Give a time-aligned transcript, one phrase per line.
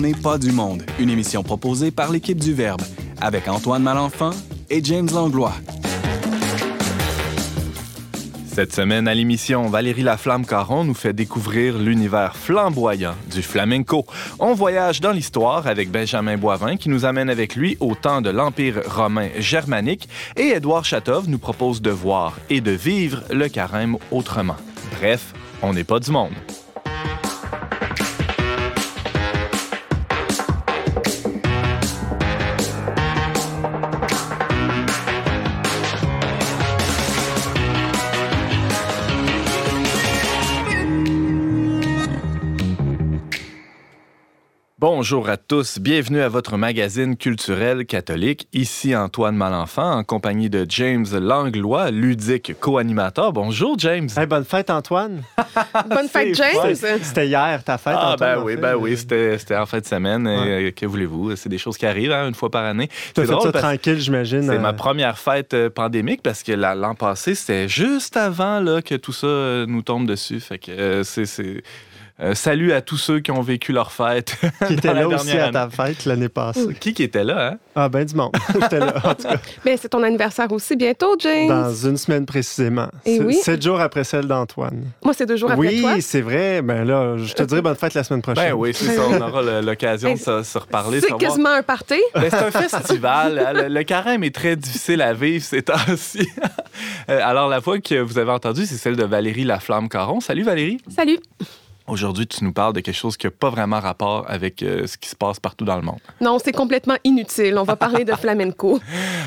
[0.00, 2.80] On n'est pas du monde, une émission proposée par l'équipe du Verbe,
[3.20, 4.30] avec Antoine Malenfant
[4.70, 5.52] et James Langlois.
[8.46, 14.06] Cette semaine à l'émission, Valérie Laflamme-Caron nous fait découvrir l'univers flamboyant du flamenco.
[14.38, 18.30] On voyage dans l'histoire avec Benjamin Boivin qui nous amène avec lui au temps de
[18.30, 23.98] l'Empire romain germanique et Édouard Chatov nous propose de voir et de vivre le carême
[24.10, 24.56] autrement.
[24.98, 26.32] Bref, on n'est pas du monde.
[45.00, 48.48] Bonjour à tous, bienvenue à votre magazine culturel catholique.
[48.52, 53.32] Ici Antoine Malenfant en compagnie de James Langlois, ludique co-animateur.
[53.32, 54.10] Bonjour James.
[54.28, 55.22] bonne fête Antoine.
[55.88, 56.74] bonne fête James.
[57.00, 57.94] C'était hier ta fête.
[57.96, 60.26] Ah Antoine, ben oui, ben oui, c'était en fin de semaine.
[60.26, 61.34] Euh, que voulez-vous?
[61.34, 62.90] C'est des choses qui arrivent hein, une fois par année.
[63.16, 64.42] C'est drôle, tranquille, j'imagine.
[64.42, 68.96] C'est ma première fête euh, pandémique parce que l'an passé c'était juste avant là, que
[68.96, 70.40] tout ça euh, nous tombe dessus.
[70.40, 71.62] Fait que c'est
[72.22, 74.36] euh, salut à tous ceux qui ont vécu leur fête.
[74.66, 76.74] Qui étaient là aussi à ta fête l'année passée.
[76.78, 77.58] Qui qui était là, hein?
[77.74, 78.32] Ah ben du monde.
[78.60, 79.40] J'étais là, en tout cas.
[79.64, 81.48] Mais c'est ton anniversaire aussi bientôt, James.
[81.48, 82.88] Dans une semaine précisément.
[83.06, 83.36] Et oui.
[83.36, 84.84] Sept jours après celle d'Antoine.
[85.02, 85.92] Moi, c'est deux jours après toi.
[85.94, 86.60] Oui, c'est vrai.
[86.62, 88.50] Ben là, je te dirai bonne fête la semaine prochaine.
[88.50, 89.02] Ben oui, c'est ça.
[89.08, 91.00] On aura l'occasion de se, reparler.
[91.00, 92.00] C'est quasiment un party.
[92.14, 93.68] Ben, c'est un festival.
[93.68, 96.28] le, carême est très difficile à vivre ces temps-ci.
[97.08, 100.20] Euh, alors, la voix que vous avez entendue, c'est celle de Valérie Laflamme-Caron.
[100.20, 100.78] Salut Valérie.
[100.88, 101.18] Salut.
[101.90, 104.96] Aujourd'hui, tu nous parles de quelque chose qui n'a pas vraiment rapport avec euh, ce
[104.96, 105.98] qui se passe partout dans le monde.
[106.20, 107.58] Non, c'est complètement inutile.
[107.58, 108.78] On va parler de flamenco.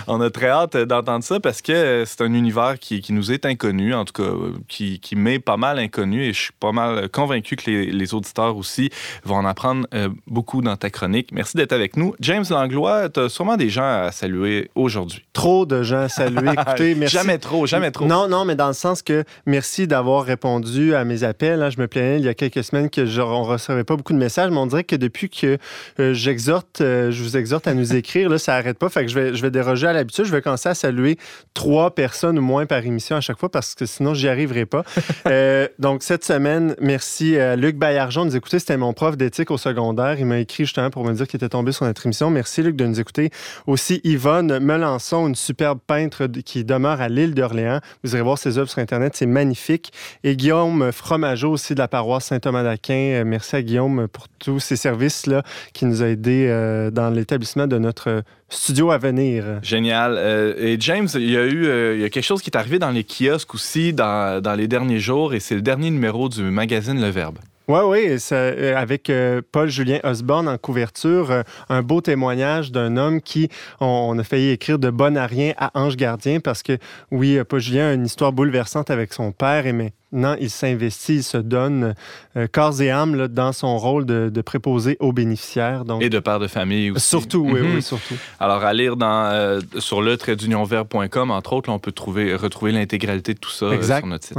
[0.08, 3.34] On a très hâte d'entendre ça parce que euh, c'est un univers qui, qui, nous
[3.34, 6.53] est inconnu, en tout cas, euh, qui, qui m'est pas mal inconnu et je suis
[6.57, 8.90] pas mal convaincu que les, les auditeurs aussi
[9.25, 9.85] vont en apprendre
[10.25, 11.31] beaucoup dans ta chronique.
[11.34, 12.16] Merci d'être avec nous.
[12.22, 15.25] James Langlois, tu as sûrement des gens à saluer aujourd'hui.
[15.34, 16.53] Trop de gens à saluer.
[16.53, 17.18] Écoutez, merci.
[17.18, 18.06] Jamais trop, jamais trop.
[18.06, 21.62] Non, non, mais dans le sens que merci d'avoir répondu à mes appels.
[21.62, 21.69] Hein.
[21.69, 24.18] Je me plaignais il y a quelques semaines que je, on recevait pas beaucoup de
[24.19, 25.58] messages, mais on dirait que depuis que
[26.00, 28.90] euh, j'exhorte, euh, je vous exhorte à nous écrire, là, ça arrête pas.
[28.90, 30.25] Fait que je vais, je vais déroger à l'habitude.
[30.25, 31.18] Je vais commencer à saluer
[31.53, 34.84] trois personnes ou moins par émission à chaque fois parce que sinon, j'y arriverai pas.
[35.25, 38.59] Euh, donc, cette semaine, merci à Luc Baillargeon de nous écouter.
[38.59, 40.19] C'était mon prof d'éthique au secondaire.
[40.19, 42.30] Il m'a écrit justement pour me dire qu'il était tombé sur notre émission.
[42.30, 43.30] Merci, Luc, de nous écouter.
[43.68, 47.80] Aussi, Yvonne Melançon, une superbe peintre qui demeure à l'île d'Orléans.
[48.03, 49.13] Vous irez voir ses œuvres sur Internet.
[49.16, 49.94] C'est magnifique.
[50.24, 54.76] Et Guillaume Fromageau aussi de la paroisse Saint-Thomas euh, merci à Guillaume pour tous ces
[54.76, 59.46] services-là qui nous a aidés euh, dans l'établissement de notre studio à venir.
[59.62, 60.16] Génial.
[60.18, 63.56] Euh, et James, il y a eu quelque chose qui est arrivé dans les kiosques
[63.56, 67.38] aussi dans, dans les derniers jours et c'est le dernier numéro du magazine Le Verbe.
[67.68, 68.35] Oui, oui,
[68.75, 69.12] avec
[69.51, 74.90] Paul-Julien Osborne en couverture, un beau témoignage d'un homme qui, on, a failli écrire de
[74.90, 76.78] bon à rien à Ange Gardien parce que,
[77.12, 81.24] oui, Paul-Julien a une histoire bouleversante avec son père, et mais non, il s'investit, il
[81.24, 81.96] se donne
[82.38, 85.85] euh, corps et âme dans son rôle de, préposé aux bénéficiaires.
[85.85, 87.07] Donc, et de père de famille aussi.
[87.07, 87.81] Surtout, oui, oui, mhm.
[87.81, 88.16] surtout.
[88.40, 93.34] Alors, à lire dans, euh, sur le d'unionvert.com, entre autres, on peut trouver, retrouver l'intégralité
[93.34, 94.38] de tout ça euh, sur notre site.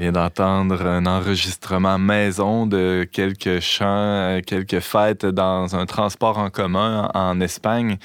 [0.00, 7.10] Vient d'entendre un enregistrement maison de quelques chants, quelques fêtes dans un transport en commun
[7.12, 7.98] en Espagne.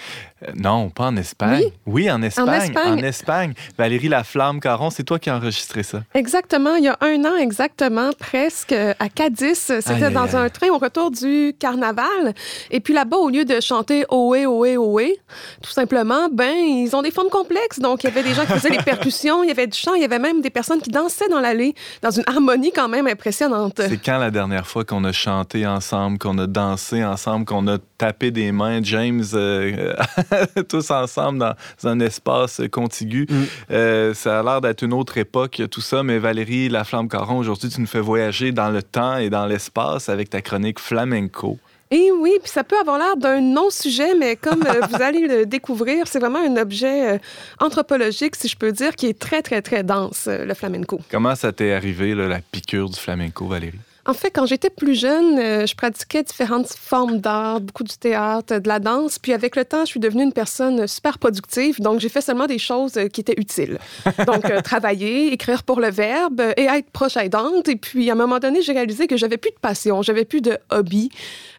[0.55, 1.63] Non, pas en Espagne.
[1.85, 3.53] Oui, en, Espagne, en Espagne.
[3.77, 6.03] Valérie Laflamme Caron, c'est toi qui as enregistré ça.
[6.13, 6.75] Exactement.
[6.75, 9.79] Il y a un an exactement, presque, à Cadiz.
[9.79, 12.33] C'était dans un train au retour du carnaval.
[12.69, 15.17] Et puis là-bas, au lieu de chanter Ohé, Ohé, Ohé,
[15.61, 17.79] tout simplement, ben, ils ont des formes complexes.
[17.79, 19.93] Donc, il y avait des gens qui faisaient des percussions, il y avait du chant,
[19.93, 23.07] il y avait même des personnes qui dansaient dans l'allée dans une harmonie quand même
[23.07, 23.81] impressionnante.
[23.87, 27.77] C'est quand la dernière fois qu'on a chanté ensemble, qu'on a dansé ensemble, qu'on a
[27.97, 29.95] tapé des mains, James, euh,
[30.69, 31.55] tous ensemble dans
[31.89, 33.27] un espace contigu.
[33.29, 33.43] Mm.
[33.71, 37.81] Euh, ça a l'air d'être une autre époque, tout ça, mais Valérie Laflamme-Caron, aujourd'hui, tu
[37.81, 41.57] nous fais voyager dans le temps et dans l'espace avec ta chronique flamenco.
[41.91, 45.45] Et oui, puis ça peut avoir l'air d'un non-sujet, mais comme euh, vous allez le
[45.45, 47.17] découvrir, c'est vraiment un objet euh,
[47.59, 50.99] anthropologique, si je peux dire, qui est très, très, très dense, le flamenco.
[51.11, 53.79] Comment ça t'est arrivé, la piqûre du flamenco, Valérie?
[54.07, 58.59] En fait, quand j'étais plus jeune, euh, je pratiquais différentes formes d'art, beaucoup du théâtre,
[58.59, 59.17] de la danse.
[59.17, 61.81] Puis avec le temps, je suis devenue une personne super productive.
[61.81, 63.79] Donc, j'ai fait seulement des choses euh, qui étaient utiles.
[64.27, 67.67] Donc, euh, travailler, écrire pour le verbe et être proche aidante.
[67.67, 70.41] Et puis, à un moment donné, j'ai réalisé que j'avais plus de passion, j'avais plus
[70.41, 71.09] de hobby,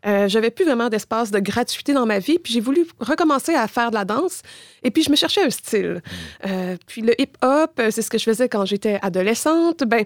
[0.04, 2.38] j'avais plus vraiment d'espace de gratuité dans ma vie.
[2.38, 4.43] Puis, j'ai voulu recommencer à faire de la danse.
[4.84, 6.00] Et puis, je me cherchais un style.
[6.87, 9.82] puis, le hip-hop, c'est ce que je faisais quand j'étais adolescente.
[9.84, 10.04] Ben,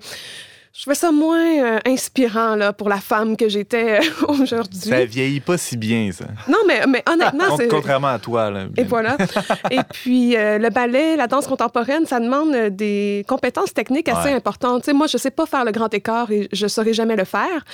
[0.72, 4.78] je fais ça moins euh, inspirant là, pour la femme que j'étais euh, aujourd'hui.
[4.78, 6.26] Ça vieillit pas si bien, ça.
[6.48, 7.66] Non, mais, mais honnêtement, c'est...
[7.66, 8.50] Contrairement à toi.
[8.52, 9.16] Là, Et voilà.
[9.72, 14.84] Et puis, euh, le ballet, la danse contemporaine, ça demande des compétences techniques assez importantes.
[14.84, 17.64] sais, moi, je sais pas faire le grand écart et je saurais jamais le faire.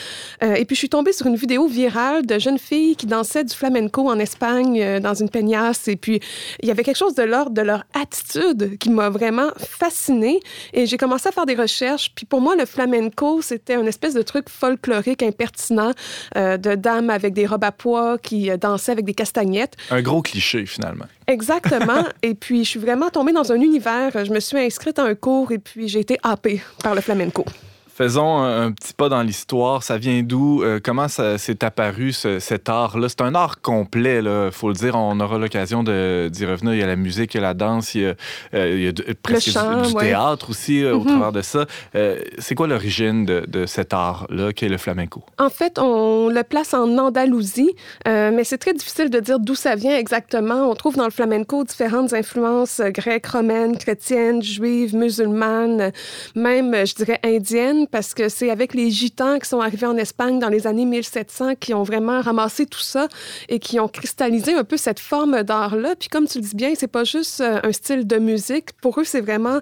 [0.40, 3.54] et puis, je suis tombée sur une vidéo virale de jeunes filles qui dansaient du
[3.54, 5.86] flamenco en Espagne dans une peignasse.
[5.88, 6.20] Et puis,
[6.62, 10.40] il y avait quelque chose de l'ordre de leur attitude qui m'a vraiment fascinée.
[10.72, 12.10] Et j'ai commencé à faire des recherches.
[12.14, 15.92] Puis, pour moi, le flamenco, flamenco, c'était une espèce de truc folklorique impertinent
[16.36, 19.76] euh, de dames avec des robes à pois qui euh, dansaient avec des castagnettes.
[19.90, 21.06] Un gros cliché, finalement.
[21.26, 22.04] Exactement.
[22.22, 24.24] et puis, je suis vraiment tombée dans un univers.
[24.24, 27.44] Je me suis inscrite à un cours et puis j'ai été happée par le flamenco.
[27.96, 29.82] Faisons un, petit pas dans l'histoire.
[29.82, 30.62] Ça vient d'où?
[30.62, 33.08] Euh, comment ça s'est apparu, cet art-là?
[33.08, 34.96] C'est un art complet, il faut le dire.
[34.96, 36.74] On aura l'occasion d'y revenir.
[36.74, 38.14] Il y a la musique, il y a la danse, il y a,
[38.52, 41.06] euh, presque du, théâtre aussi euh, au mm-hmm.
[41.06, 41.64] travers de ça.
[42.36, 45.24] c'est quoi l'origine de, cet art-là, qui est le flamenco?
[45.38, 49.74] En fait, on le place en Andalousie, mais c'est très difficile de dire d'où ça
[49.74, 50.70] vient exactement.
[50.70, 55.92] On trouve dans le flamenco différentes influences grecques, romaines, chrétiennes, juives, musulmanes,
[56.34, 60.38] même, je dirais, indiennes parce que c'est avec les Gitans qui sont arrivés en Espagne
[60.38, 63.08] dans les années 1700 qui ont vraiment ramassé tout ça
[63.48, 65.94] et qui ont cristallisé un peu cette forme d'art-là.
[65.98, 68.72] Puis comme tu le dis bien, c'est pas juste euh, un style de musique.
[68.80, 69.60] Pour eux, c'est vraiment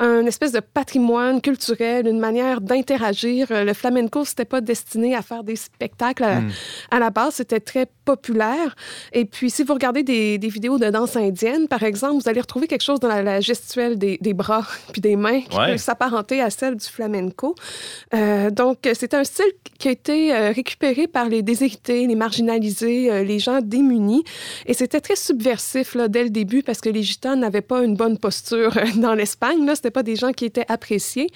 [0.00, 3.48] un espèce de patrimoine culturel, une manière d'interagir.
[3.50, 6.50] Euh, le flamenco, c'était pas destiné à faire des spectacles à, hmm.
[6.98, 8.74] la base, c'était très populaire.
[9.12, 12.66] Et puis, si vous regardez des, vidéos de danse indienne, par exemple, vous allez retrouver
[12.66, 16.76] quelque chose dans la, gestuelle des, bras puis des mains qui peut s'apparenter à celle
[16.76, 17.54] du flamenco.
[18.14, 19.44] Euh, donc, c'est un style
[19.78, 24.24] qui a été euh, récupéré par les déshérités, les marginalisés, euh, les gens démunis.
[24.66, 28.18] Et c'était très subversif dès le début parce que les Gitans n'avaient pas une bonne
[28.18, 29.58] posture dans l'Espagne.
[29.66, 31.28] Ce n'était pas des gens qui étaient appréciés.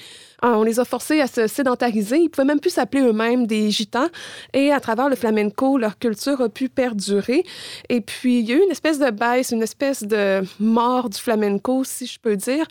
[0.42, 2.18] on les a forcés à se sédentariser.
[2.18, 4.08] Ils pouvaient même plus s'appeler eux-mêmes des Gitans.
[4.52, 7.44] Et à travers le flamenco, leur culture a pu perdurer.
[7.88, 11.18] Et puis, il y a eu une espèce de baisse, une espèce de mort du
[11.18, 12.66] flamenco, si je peux dire.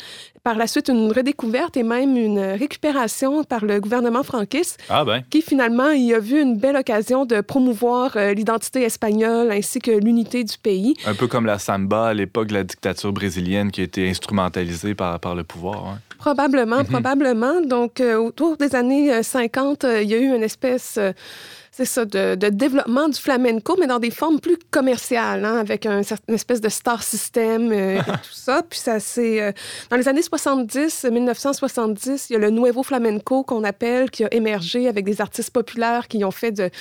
[0.47, 5.21] Par la suite, une redécouverte et même une récupération par le gouvernement franquiste, ah ben.
[5.29, 9.91] qui finalement y a vu une belle occasion de promouvoir euh, l'identité espagnole ainsi que
[9.91, 10.93] l'unité du pays.
[11.05, 14.95] Un peu comme la samba à l'époque de la dictature brésilienne qui a été instrumentalisée
[14.95, 15.85] par, par le pouvoir.
[15.85, 15.99] Hein.
[16.17, 16.85] Probablement, mhm.
[16.85, 17.59] probablement.
[17.59, 20.97] Donc, euh, autour des années 50, euh, il y a eu une espèce
[21.77, 26.01] c'est ça, de, développement du flamenco, mais dans des formes plus commerciales, hein, avec un,
[26.27, 28.63] une espèce de star system et tout ça.
[28.67, 29.53] Puis ça, c'est...
[29.91, 34.33] dans les années 70, 1970, il y a le Nuevo Flamenco qu'on appelle, qui a
[34.33, 36.71] émergé avec des artistes populaires qui ont fait de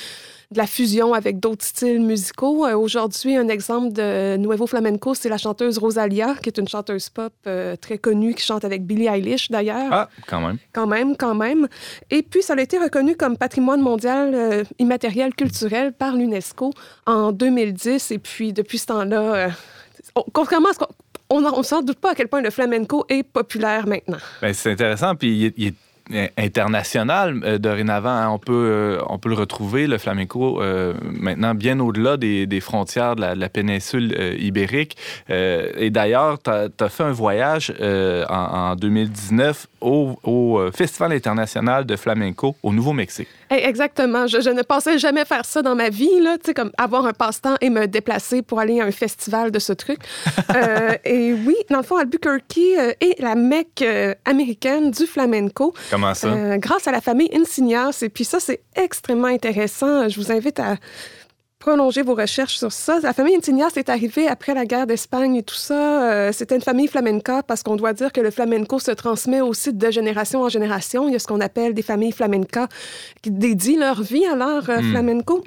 [0.53, 2.67] de la fusion avec d'autres styles musicaux.
[2.67, 7.09] Euh, aujourd'hui, un exemple de Nuevo Flamenco, c'est la chanteuse Rosalia, qui est une chanteuse
[7.09, 9.89] pop euh, très connue, qui chante avec Billie Eilish d'ailleurs.
[9.91, 10.59] Ah, quand même.
[10.73, 11.69] Quand même, quand même.
[12.11, 16.73] Et puis, ça a été reconnu comme patrimoine mondial euh, immatériel culturel par l'UNESCO
[17.07, 18.11] en 2010.
[18.13, 19.49] Et puis, depuis ce temps-là,
[20.33, 20.87] contrairement à ce qu'on
[21.29, 24.19] on ne s'en doute pas à quel point le flamenco est populaire maintenant.
[24.41, 25.75] Ben, c'est intéressant, puis il est
[26.37, 28.11] international euh, dorénavant.
[28.11, 28.29] Hein.
[28.31, 32.61] on, peut, euh, on peut le retrouver, le flamenco, euh, maintenant bien au-delà des, des,
[32.61, 34.97] frontières de la, péninsule ibérique.
[35.29, 41.97] et d'ailleurs, tu as, fait un voyage en, en, 2019 au, au, Festival international de
[41.97, 43.29] flamenco au Nouveau-Mexique.
[43.51, 44.27] Exactement.
[44.27, 47.71] Je, ne pensais jamais faire ça dans ma vie, là, comme avoir un passe-temps et
[47.71, 49.99] me déplacer pour aller à un festival de ce truc.
[51.05, 53.85] et oui, dans le fond, Albuquerque est la mecque
[54.25, 55.75] américaine du flamenco.
[55.91, 56.29] Comment ça?
[56.29, 57.99] Euh, grâce à la famille Insignias.
[58.03, 60.09] Et puis ça, c'est extrêmement intéressant.
[60.09, 60.77] Je vous invite à
[61.67, 63.01] prolonger vos recherches sur ça.
[63.03, 66.13] La famille Insignias est arrivée après la guerre d'Espagne et tout ça.
[66.13, 69.73] Euh, c'était une famille flamenca parce qu'on doit dire que le flamenco se transmet aussi
[69.73, 71.09] de génération en génération.
[71.09, 72.69] Il y a ce qu'on appelle des familles flamenca
[73.21, 74.93] qui dédient leur vie à l'art euh, hmm.
[74.93, 75.45] flamenco.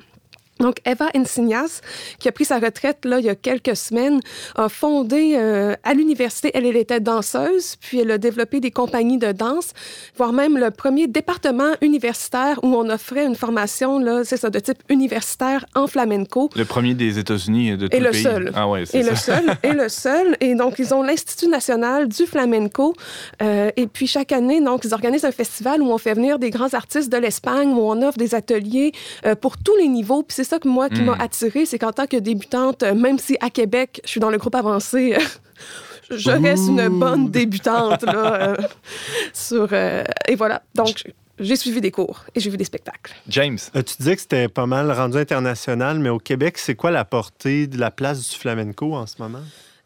[0.60, 1.82] Donc, Eva Encinas,
[2.20, 4.20] qui a pris sa retraite là, il y a quelques semaines,
[4.56, 9.18] a fondé euh, à l'université, elle, elle était danseuse, puis elle a développé des compagnies
[9.18, 9.72] de danse,
[10.18, 14.60] voire même le premier département universitaire où on offrait une formation, là, c'est ça, de
[14.60, 16.50] type universitaire en flamenco.
[16.56, 18.24] Le premier des États-Unis de tout et le, pays.
[18.24, 18.52] Seul.
[18.54, 19.10] Ah ouais, et ça.
[19.10, 19.58] le seul.
[19.64, 20.38] Et le seul.
[20.42, 22.96] Et donc, ils ont l'Institut national du flamenco.
[23.42, 26.50] Euh, et puis, chaque année, donc, ils organisent un festival où on fait venir des
[26.50, 28.92] grands artistes de l'Espagne, où on offre des ateliers
[29.26, 30.24] euh, pour tous les niveaux.
[30.24, 31.22] Puis c'est ça que moi qui m'a Mm.
[31.22, 34.38] attirée, c'est qu'en tant que débutante, euh, même si à Québec, je suis dans le
[34.38, 35.16] groupe avancé,
[36.12, 38.56] je reste une bonne débutante là, euh,
[39.34, 40.62] sur euh, et voilà.
[40.76, 41.04] Donc
[41.40, 43.14] j'ai suivi des cours et j'ai vu des spectacles.
[43.30, 43.58] James.
[43.76, 47.06] Euh, tu disais que c'était pas mal rendu international, mais au Québec, c'est quoi la
[47.06, 49.40] portée de la place du flamenco en ce moment?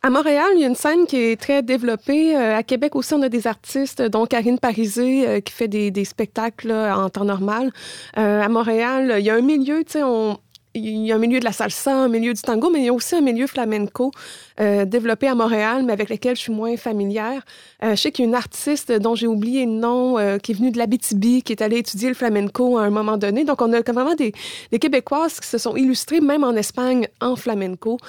[0.05, 2.35] À Montréal, il y a une scène qui est très développée.
[2.35, 5.91] Euh, à Québec aussi, on a des artistes, dont Karine Parisé, euh, qui fait des,
[5.91, 7.71] des spectacles là, en temps normal.
[8.17, 10.37] Euh, à Montréal, il y a un milieu, tu sais, on...
[10.75, 12.89] Il y a un milieu de la salsa, un milieu du tango, mais il y
[12.89, 14.11] a aussi un milieu flamenco
[14.59, 17.43] euh, développé à Montréal, mais avec lequel je suis moins familière.
[17.83, 20.51] Euh, je sais qu'il y a une artiste dont j'ai oublié le nom, euh, qui
[20.51, 23.43] est venue de l'Abitibi, qui est allée étudier le flamenco à un moment donné.
[23.43, 24.33] Donc, on a vraiment des,
[24.71, 27.99] des Québécoises qui se sont illustrées, même en Espagne, en flamenco.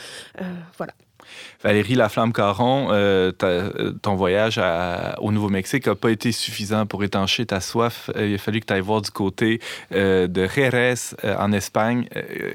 [0.40, 0.44] Euh,
[0.78, 0.94] voilà.
[1.62, 4.60] Valérie Laflamme-Caron, euh, euh, ton voyage
[5.18, 8.10] au Nouveau-Mexique n'a pas été suffisant pour étancher ta soif.
[8.16, 9.60] Euh, il a fallu que tu ailles voir du côté
[9.90, 10.94] de Jerez
[11.38, 12.06] en Espagne.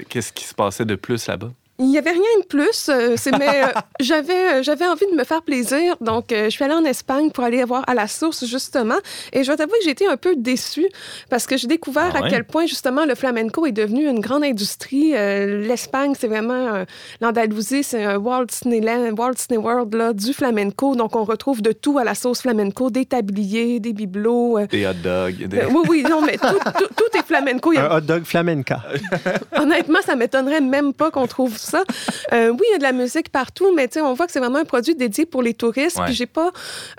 [0.08, 1.50] Qu'est-ce qui se passait de plus là-bas?
[1.82, 3.66] Il n'y avait rien de plus, euh, mais euh,
[4.00, 5.96] j'avais, euh, j'avais envie de me faire plaisir.
[6.02, 8.96] Donc, euh, je suis allée en Espagne pour aller voir à la source, justement.
[9.32, 10.86] Et je dois t'avouer que j'ai été un peu déçue
[11.30, 12.26] parce que j'ai découvert Ah ouais?
[12.26, 15.12] à quel point, justement, le flamenco est devenu une grande industrie.
[15.16, 16.52] Euh, L'Espagne, c'est vraiment...
[16.74, 16.84] euh,
[17.22, 20.94] L'Andalousie, c'est un Walt Disneyland, Walt Disney World là, du flamenco.
[20.94, 24.58] Donc, on retrouve de tout à la sauce flamenco, des tabliers, des bibelots.
[24.58, 25.46] euh, Des hot dogs.
[25.48, 26.46] des- euh, oui, oui, non, mais tout,
[26.78, 27.72] tout- tout est flamenco.
[27.72, 28.82] Il y a Un hot dog flamenca.
[29.56, 31.69] Honnêtement, ça m'étonnerait même pas qu'on trouve ça.
[32.32, 34.58] Euh, oui, il y a de la musique partout, mais on voit que c'est vraiment
[34.58, 35.98] un produit dédié pour les touristes.
[35.98, 36.04] Ouais.
[36.06, 36.50] Puis j'ai pas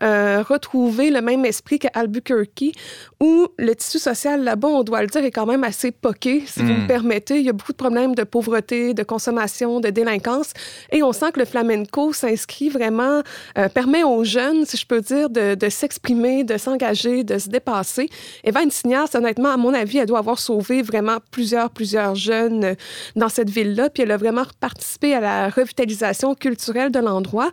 [0.01, 2.71] euh, retrouvé le même esprit qu'à Albuquerque,
[3.19, 6.61] où le tissu social là-bas, on doit le dire, est quand même assez poqué, si
[6.61, 6.81] vous Mm.
[6.83, 7.39] me permettez.
[7.39, 10.51] Il y a beaucoup de problèmes de pauvreté, de consommation, de délinquance.
[10.91, 13.21] Et on sent que le flamenco s'inscrit vraiment,
[13.57, 17.49] euh, permet aux jeunes, si je peux dire, de, de s'exprimer, de s'engager, de se
[17.49, 18.09] dépasser.
[18.43, 22.75] Eva Insignias, honnêtement, à mon avis, elle doit avoir sauvé vraiment plusieurs, plusieurs jeunes
[23.15, 23.89] dans cette ville-là.
[23.89, 27.51] Puis elle a vraiment participé à la revitalisation culturelle de l'endroit.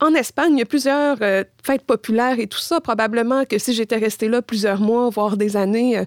[0.00, 2.80] En Espagne, il y a plusieurs euh, fêtes populaires et tout ça.
[2.80, 6.04] Probablement que si j'étais restée là plusieurs mois, voire des années, euh,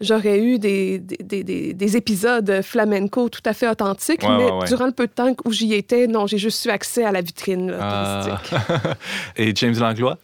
[0.00, 4.22] j'aurais eu des, des, des- des- des épisodes flamenco tout à fait authentiques.
[4.22, 4.66] Ouais, mais ouais, ouais.
[4.68, 7.20] durant le peu de temps où j'y étais, non, j'ai juste eu accès à la
[7.20, 8.22] vitrine là, Ah.
[8.24, 8.58] touristique.
[9.36, 10.16] Et James Langlois?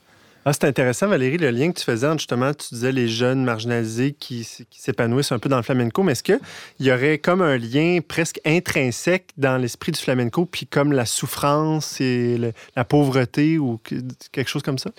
[0.47, 3.45] Ah, c'est intéressant, Valérie, le lien que tu faisais entre justement, tu disais les jeunes
[3.45, 6.39] marginalisés qui, s'épanouissent un peu dans le flamenco, mais est-ce qu'il
[6.81, 11.99] y aurait comme un lien presque intrinsèque dans l'esprit du flamenco, puis comme la souffrance
[12.03, 12.39] et
[12.77, 13.95] la pauvreté ou que-
[14.33, 14.91] quelque chose comme ça?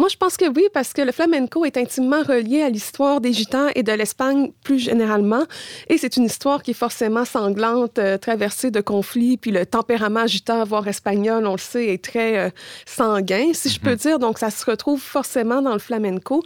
[0.00, 3.34] Moi, je pense que oui, parce que le flamenco est intimement relié à l'histoire des
[3.34, 5.42] Gitans et de l'Espagne plus généralement.
[5.90, 9.36] Et c'est une histoire qui est forcément sanglante, euh, traversée de conflits.
[9.36, 12.50] Puis le tempérament gitan, voire espagnol, on le sait, est très euh,
[12.86, 14.18] sanguin, si je peux dire.
[14.18, 16.42] Donc, ça se retrouve forcément dans le flamenco.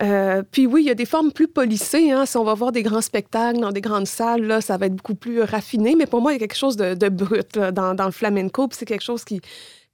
[0.00, 2.12] Euh, puis oui, il y a des formes plus polissées.
[2.12, 2.24] Hein.
[2.24, 4.94] Si on va voir des grands spectacles dans des grandes salles, là, ça va être
[4.94, 5.96] beaucoup plus raffiné.
[5.96, 8.12] Mais pour moi, il y a quelque chose de, de brut là, dans, dans le
[8.12, 8.68] flamenco.
[8.68, 9.40] Puis c'est quelque chose qui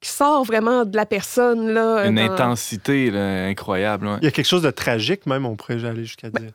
[0.01, 1.71] qui sort vraiment de la personne.
[1.71, 4.07] Là, Une dans- intensité là, incroyable.
[4.07, 4.17] ouais.
[4.23, 6.51] Il y a quelque chose de tragique, même, on pourrait aller jusqu'à dire.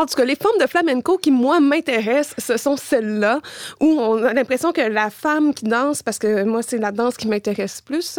[0.00, 3.40] En tout cas, les formes de flamenco qui, moi, m'intéressent, ce sont celles-là,
[3.80, 7.18] où on a l'impression que la femme qui danse, parce que moi, c'est la danse
[7.18, 8.18] qui m'intéresse plus,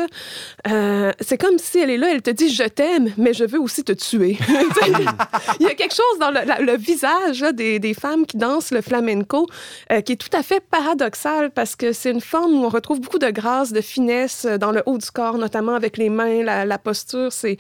[0.70, 3.60] euh, c'est comme si elle est là, elle te dit «je t'aime, mais je veux
[3.60, 4.38] aussi te tuer».
[5.60, 9.48] Il y a quelque chose dans le, visage des, femmes qui dansent le flamenco
[9.92, 13.02] euh, qui est tout à fait paradoxal, parce que c'est une forme où on retrouve
[13.02, 16.44] beaucoup de grâce, de finesse euh, dans le haut du corps, notamment avec les mains,
[16.44, 17.58] la, posture, c'est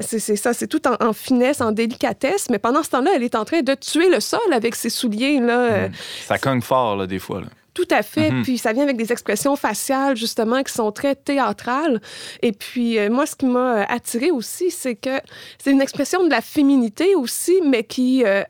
[0.00, 3.62] ça, c'est tout en, finesse, en délicatesse, mais pendant ce temps-là, elle est en train
[3.62, 5.58] de tuer le sol avec ses souliers, là.
[5.60, 5.88] euh,
[6.26, 7.40] Ça cogne fort, là, des fois.
[7.40, 7.46] là.
[7.74, 8.30] tout à fait.
[8.30, 8.42] Mhm.
[8.42, 12.00] Puis ça vient avec des expressions faciales, justement, qui sont très théâtrales.
[12.42, 15.16] Et puis, euh, moi, ce qui m'a attiré aussi, c'est que
[15.58, 18.42] c'est une expression de la féminité aussi, mais qui euh,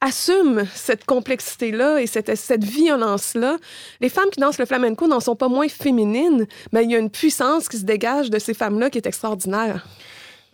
[0.00, 3.56] assume cette complexité-là et cette, cette violence-là.
[4.00, 6.98] Les femmes qui dansent le flamenco n'en sont pas moins féminines, mais il y a
[6.98, 9.86] une puissance qui se dégage de ces femmes-là qui est extraordinaire.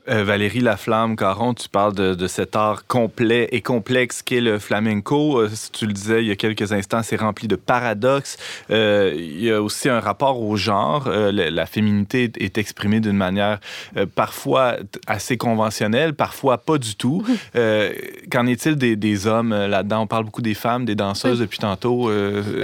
[0.09, 4.59] Euh, Valérie Laflamme, Caron, tu parles de, de cet art complet et complexe qu'est le
[4.59, 5.39] flamenco.
[5.39, 8.37] Euh, si tu le disais il y a quelques instants, c'est rempli de paradoxes.
[8.71, 11.05] Euh, il y a aussi un rapport au genre.
[11.07, 13.61] Euh, la, la féminité est, exprimée d'une manière
[14.15, 17.25] parfois assez conventionnelle, parfois pas du tout.
[17.55, 20.03] Qu'en est-il des, des hommes là-dedans?
[20.03, 22.11] On parle beaucoup des femmes, des danseuses depuis tantôt.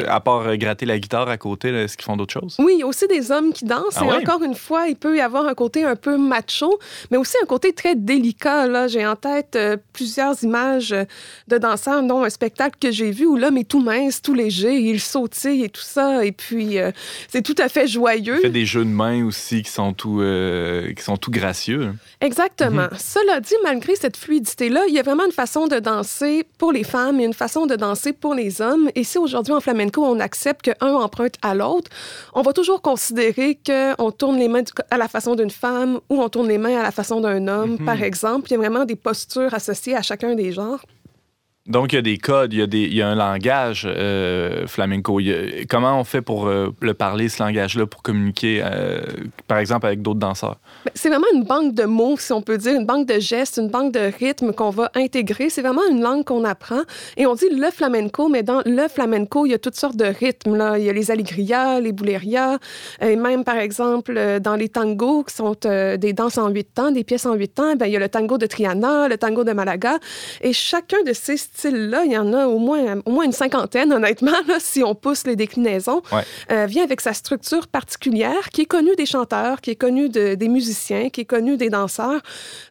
[0.06, 2.56] à part gratter la guitare à côté, est-ce qu'ils font d'autres choses?
[2.58, 3.96] Oui, aussi des hommes qui dansent.
[3.96, 6.78] Ah et encore une fois, il peut y avoir un côté un peu macho,
[7.10, 8.66] mais aussi un côté très délicat.
[8.66, 11.04] Là, j'ai en tête euh, plusieurs images euh,
[11.48, 14.76] de danseurs, dont un spectacle que j'ai vu où l'homme est tout mince, tout léger,
[14.76, 16.24] il sautille et tout ça.
[16.24, 16.92] Et puis, euh,
[17.28, 18.36] c'est tout à fait joyeux.
[18.38, 21.92] Il fait des jeux de main aussi qui sont tout, euh, qui sont tout gracieux.
[22.20, 22.88] Exactement.
[22.90, 22.98] Mhm.
[22.98, 26.84] Cela dit, malgré cette fluidité-là, il y a vraiment une façon de danser pour les
[26.84, 28.90] femmes et une façon de danser pour les hommes.
[28.94, 31.90] Et si aujourd'hui en flamenco, on accepte qu'un emprunte à l'autre,
[32.34, 36.28] on va toujours considérer qu'on tourne les mains à la façon d'une femme ou on
[36.28, 37.84] tourne les mains à la façon d'un homme, Mhm.
[37.84, 38.48] par exemple.
[38.50, 40.84] Il y a vraiment des postures associées à chacun des genres.
[41.68, 45.20] Donc, il y a des codes, il y a, un langage euh, flamenco.
[45.68, 49.02] Comment on fait pour euh, le parler, ce langage-là, pour communiquer, euh,
[49.46, 50.56] par exemple, avec d'autres danseurs?
[50.86, 53.58] Ben, C'est vraiment une banque de mots, si on peut dire, une banque de gestes,
[53.58, 55.50] une banque de rythmes qu'on va intégrer.
[55.50, 56.80] C'est vraiment une langue qu'on apprend.
[57.18, 60.06] Et on dit le flamenco, mais dans le flamenco, il y a toutes sortes de
[60.06, 60.56] rythmes.
[60.56, 60.78] Là.
[60.78, 62.56] Il y a les alegrias, les boulerias,
[63.02, 67.04] et même, par exemple, dans les tangos, qui sont des danses en huit temps, des
[67.04, 69.52] pièces en huit temps, ben, il y a le tango de Triana, le tango de
[69.52, 69.98] Malaga.
[70.40, 73.92] Et chacun de ces styles-là, il y en a au moins, au moins une cinquantaine,
[73.92, 76.22] honnêtement, là, si on pousse les déclinaisons, Ouais.
[76.52, 80.34] euh, vient avec sa structure particulière qui est connue des chanteurs, qui est connue de-
[80.34, 82.20] des musiciens, qui est connue des danseurs.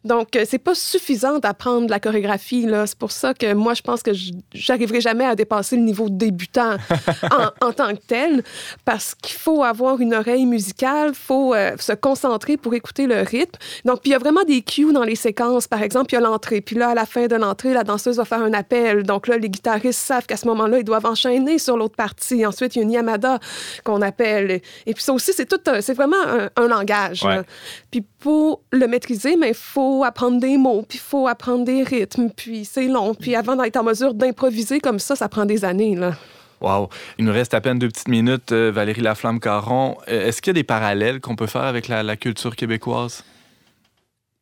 [0.04, 2.62] Donc, euh, c'est pas suffisant d'apprendre la chorégraphie.
[2.66, 2.86] là.
[2.86, 4.12] C'est pour ça que moi, je pense que
[4.54, 6.76] j'arriverai jamais à dépasser le niveau de débutant
[7.60, 8.42] en, en tant que tel,
[8.84, 13.20] parce qu'il faut avoir une oreille musicale, il faut euh, se concentrer pour écouter le
[13.22, 13.58] rythme.
[13.84, 15.66] Donc, puis il y a vraiment des cues dans les séquences.
[15.66, 16.60] Par exemple, il y a l'entrée.
[16.60, 18.77] Puis là, à la fin de l'entrée, la danseuse va faire un appel.
[19.04, 22.44] Donc là, les guitaristes savent qu'à ce moment-là, ils doivent enchaîner sur l'autre partie.
[22.46, 23.38] Ensuite, il y a une yamada
[23.84, 24.60] qu'on appelle.
[24.86, 27.22] Et puis ça aussi, c'est tout, c'est vraiment un, un langage.
[27.22, 27.42] Ouais.
[27.90, 31.82] Puis pour le maîtriser, mais il faut apprendre des mots, puis il faut apprendre des
[31.82, 33.14] rythmes, puis c'est long.
[33.14, 35.94] Puis avant d'être en mesure d'improviser comme ça, ça prend des années.
[35.94, 36.12] Là.
[36.60, 36.88] Wow.
[37.18, 38.52] Il nous reste à peine deux petites minutes.
[38.52, 42.02] Euh, Valérie Laflamme-Caron, euh, est-ce qu'il y a des parallèles qu'on peut faire avec la,
[42.02, 43.24] la culture québécoise?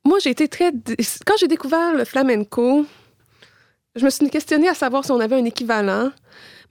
[0.05, 0.73] Moi, j'ai été très.
[1.27, 2.87] Quand j'ai découvert le flamenco,
[3.97, 6.11] je me suis questionnée à savoir si on avait un équivalent.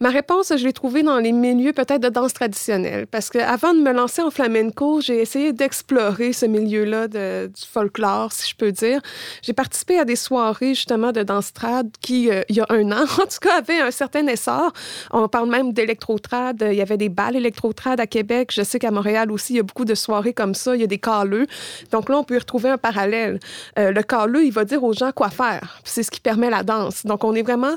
[0.02, 3.08] Ma réponse, je l'ai trouvée dans les milieux peut-être de danse traditionnelle.
[3.08, 8.32] Parce que avant de me lancer en flamenco, j'ai essayé d'explorer ce milieu-là du folklore,
[8.34, 9.02] si je peux dire.
[9.42, 12.92] J'ai participé à des soirées, justement, de danse trad qui, euh, il y a un
[12.92, 14.74] an, en tout cas, avaient un certain essor.
[15.12, 16.66] On parle même d'électrotrad.
[16.70, 18.52] Il y avait des balles électrotrad à Québec.
[18.52, 20.76] Je sais qu'à Montréal aussi, il y a beaucoup de soirées comme ça.
[20.76, 21.48] Il y a des caleux.
[21.92, 23.40] Donc là, on peut y retrouver un parallèle.
[23.80, 25.80] Euh, le caleux, il va dire aux gens quoi faire.
[25.84, 27.06] C'est ce qui permet la danse.
[27.06, 27.76] Donc, on est vraiment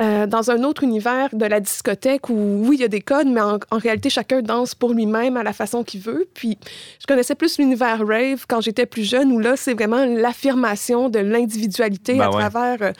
[0.00, 3.26] euh, dans un autre univers de la discothèque où, oui, il y a des codes,
[3.26, 6.26] mais en, en réalité, chacun danse pour lui-même à la façon qu'il veut.
[6.34, 6.58] Puis,
[7.00, 11.18] je connaissais plus l'univers rave quand j'étais plus jeune, où là, c'est vraiment l'affirmation de
[11.18, 12.38] l'individualité Ben à ouais.
[12.38, 12.92] travers euh,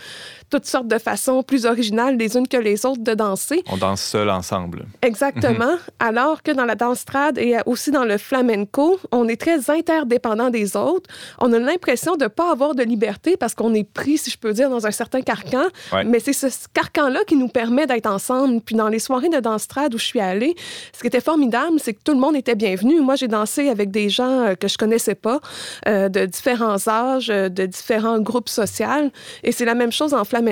[0.54, 3.64] toutes sortes de façons plus originales les unes que les autres de danser.
[3.72, 4.86] On danse seul ensemble.
[5.02, 5.74] Exactement.
[5.98, 10.50] Alors que dans la danse trad et aussi dans le flamenco, on est très interdépendant
[10.50, 11.10] des autres.
[11.40, 14.38] On a l'impression de ne pas avoir de liberté parce qu'on est pris, si je
[14.38, 15.64] peux dire, dans un certain carcan.
[15.92, 16.04] Ouais.
[16.04, 18.60] Mais c'est ce carcan-là qui nous permet d'être ensemble.
[18.60, 20.54] Puis dans les soirées de danse trad où je suis allée,
[20.92, 23.00] ce qui était formidable, c'est que tout le monde était bienvenu.
[23.00, 25.40] Moi, j'ai dansé avec des gens euh, que je connaissais pas,
[25.88, 29.10] euh, de différents âges, euh, de différents groupes sociaux.
[29.42, 30.43] Et c'est la même chose en flamenco.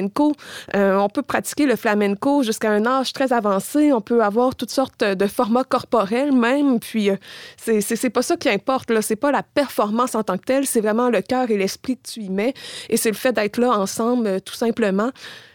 [0.74, 3.92] Euh, on peut pratiquer le flamenco jusqu'à un âge très avancé.
[3.92, 6.80] On peut avoir toutes sortes de formats corporels même.
[6.80, 7.16] Puis euh,
[7.56, 8.90] c'est c'est- c'est pas ça qui importe.
[8.90, 9.02] là.
[9.02, 10.66] C'est pas la performance en tant que telle.
[10.66, 12.54] C'est vraiment le cœur et l'esprit que tu y mets.
[12.88, 15.10] Et c'est le fait d'être là ensemble, euh, tout simplement.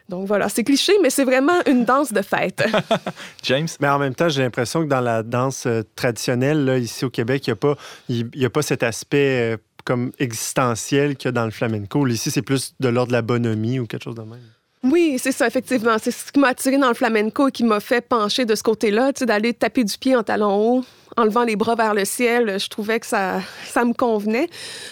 [0.10, 2.64] Donc voilà, c'est cliché, mais c'est vraiment une danse de fête.
[3.44, 3.68] James?
[3.82, 7.10] Mais en même temps, j'ai l'impression que dans la danse euh, traditionnelle, là, ici au
[7.10, 7.76] Québec, il n'y a, pas-
[8.08, 12.06] il y a pas cet aspect euh, comme existentiel qu'il y a dans le flamenco.
[12.08, 14.42] Ici, c'est plus de l'ordre de la bonhomie ou quelque chose de même.
[14.84, 15.98] Oui, c'est ça, effectivement.
[16.02, 18.64] C'est ce qui m'a attiré dans le flamenco et qui m'a fait pencher de ce
[18.64, 20.86] côté-là, tu sais, d'aller taper du pied en talon haut,
[21.18, 22.60] en levant les bras vers le ciel.
[22.60, 24.48] Je trouvais que ça, ça me convenait.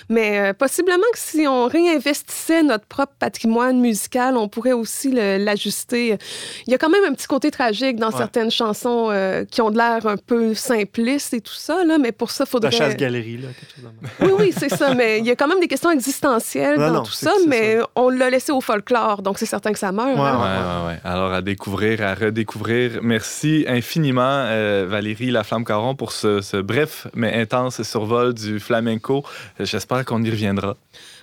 [0.10, 6.17] Mais euh, possiblement que si on réinvestissait notre propre patrimoine musical, on pourrait aussi l'ajuster.
[6.65, 8.17] Il y a quand même un petit côté tragique dans Ouais.
[8.17, 12.12] certaines chansons euh, qui ont de l'air un peu simplistes et tout ça, là, mais
[12.12, 12.71] pour ça, il faudrait...
[12.71, 13.91] La chasse-galerie, là, quelque chose.
[14.21, 14.95] Oui, oui, c'est ça.
[14.95, 17.78] Mais il y a quand même des questions existentielles Non, dans non, tout ça, mais
[17.95, 20.16] on l'a laissé au folklore, donc c'est certain que ça meurt.
[20.16, 20.88] Ouais, hein?
[20.88, 21.00] Ouais.
[21.04, 23.00] Alors, à découvrir, à redécouvrir.
[23.04, 29.24] Merci infiniment, euh, Valérie Laflamme-Caron, pour ce, ce bref mais intense survol du flamenco.
[29.60, 30.76] J'espère qu'on y reviendra.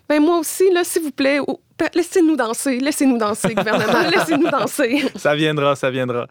[0.08, 1.60] Ben moi aussi, là, s'il vous plaît, oh,
[1.94, 5.04] laissez-nous danser, laissez-nous danser, gouvernement, laissez-nous danser.
[5.16, 6.26] Ça viendra, ça viendra.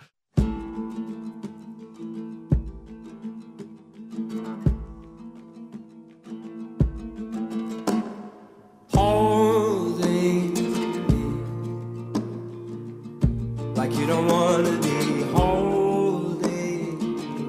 [14.11, 16.97] don't wanna be holding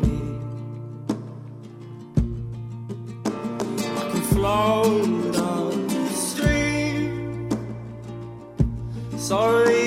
[0.00, 0.18] me.
[4.00, 7.48] I can float down the stream.
[9.18, 9.81] Sorry.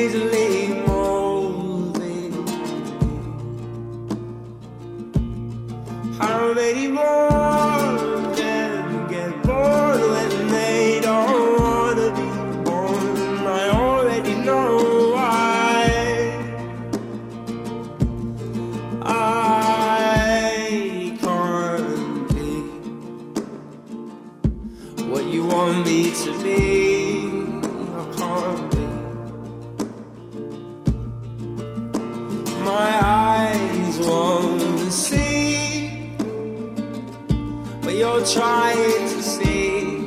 [38.33, 39.99] Trying to see.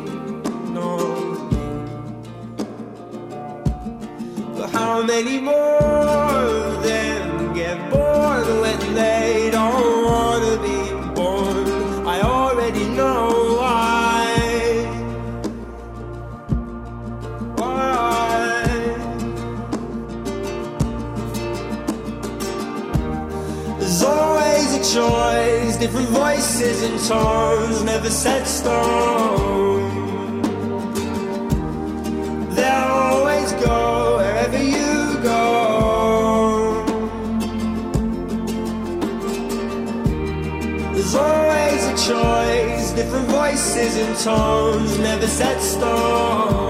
[0.75, 0.99] No.
[4.57, 5.78] But how many more
[26.59, 30.43] voices and tones, never set stone.
[32.51, 36.85] They'll always go wherever you go.
[40.95, 46.68] There's always a choice, different voices and tones, never set stone.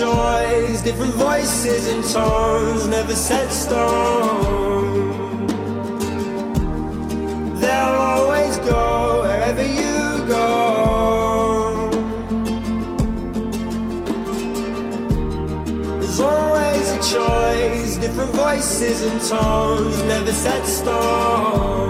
[0.00, 5.46] Choice, different voices and tones, never set stone.
[7.60, 11.90] They'll always go wherever you go.
[16.00, 21.89] There's always a choice, different voices and tones, never set stone.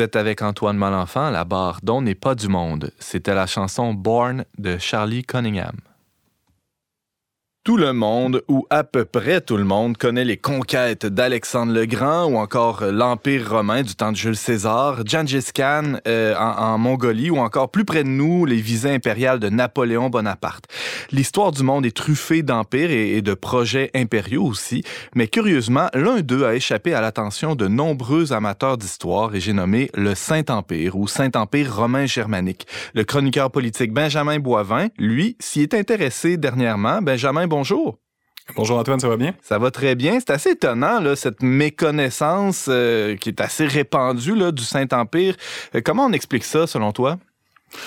[0.00, 2.90] Vous êtes avec Antoine Malenfant, la barre dont n'est pas du monde.
[2.98, 5.76] C'était la chanson Born de Charlie Cunningham.
[7.62, 11.84] Tout le monde, ou à peu près tout le monde, connaît les conquêtes d'Alexandre le
[11.84, 16.78] Grand ou encore euh, l'Empire romain du temps de Jules César, Gengis Khan euh, en,
[16.78, 20.64] Mongolie ou encore plus près de nous, les visées impériales de Napoléon Bonaparte.
[21.12, 24.82] L'histoire du monde est truffée d'empires et, et de projets impériaux aussi,
[25.14, 29.90] mais curieusement, l'un d'eux a échappé à l'attention de nombreux amateurs d'histoire et j'ai nommé
[29.92, 32.66] le Saint-Empire ou Saint-Empire romain germanique.
[32.94, 37.02] Le chroniqueur politique Benjamin Boivin, lui, s'y est intéressé dernièrement.
[37.02, 37.98] Benjamin, bonjour.
[38.56, 39.34] Bonjour Antoine, ça va bien?
[39.42, 40.18] Ça va très bien.
[40.18, 45.36] C'est assez étonnant, là, cette méconnaissance euh, qui est assez répandue là, du Saint-Empire.
[45.74, 47.18] Euh, comment on explique ça, selon toi?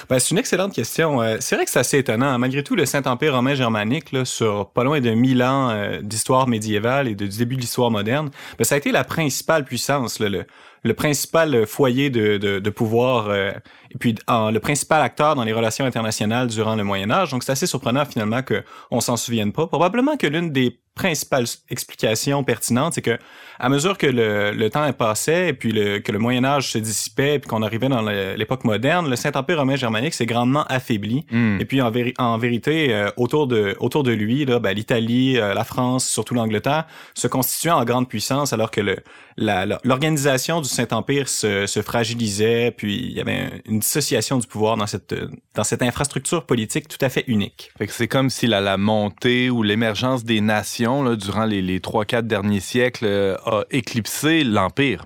[0.10, 1.22] Ben, c'est une excellente question.
[1.22, 2.38] Euh, c'est vrai que c'est assez étonnant.
[2.40, 6.48] Malgré tout, le Saint-Empire romain germanique, là, sur pas loin de 1000 ans euh, d'histoire
[6.48, 10.20] médiévale et de, du début de l'histoire moderne, ben, ça a été la principale puissance,
[10.20, 10.46] là, le,
[10.84, 13.52] le principal foyer de, de, de pouvoir euh,
[14.00, 17.32] puis en, le principal acteur dans les relations internationales durant le Moyen Âge.
[17.32, 19.68] Donc c'est assez surprenant finalement que on s'en souvienne pas.
[19.68, 23.18] Probablement que l'une des principales explications pertinentes, c'est que
[23.60, 26.78] à mesure que le, le temps passait et puis le, que le Moyen Âge se
[26.78, 31.26] dissipait puis qu'on arrivait dans l'époque moderne, le Saint-Empire romain germanique s'est grandement affaibli.
[31.32, 31.58] Hmm.
[31.60, 35.38] Et puis en, véri- en vérité, euh, autour de autour de lui, là, ben, l'Italie,
[35.38, 38.98] euh, la France, surtout l'Angleterre, se constituaient en grande puissance alors que le
[39.36, 44.86] l'organisation du Saint-Empire se, se fragilisait, puis il y avait une dissociation du pouvoir dans
[44.86, 45.16] cette
[45.56, 47.72] dans cette infrastructure politique tout à fait unique.
[47.88, 52.24] C'est comme si la, la montée ou l'émergence des nations là, durant les, les 3-4
[52.24, 55.06] derniers siècles euh, a éclipsé l'Empire.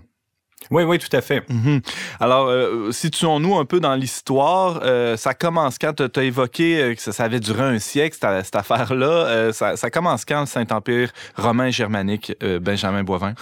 [0.72, 1.48] Oui, oui, tout à fait.
[1.50, 1.82] Mhm.
[2.20, 4.82] Alors, euh, situons-nous un peu dans l'histoire.
[4.84, 8.46] Euh, ça commence quand tu as évoqué que ça, ça, avait duré un siècle, cette,
[8.46, 9.08] cette affaire-là.
[9.08, 13.34] Euh, ça, ça, commence quand le Saint-Empire romain germanique, Benjamin Boivin?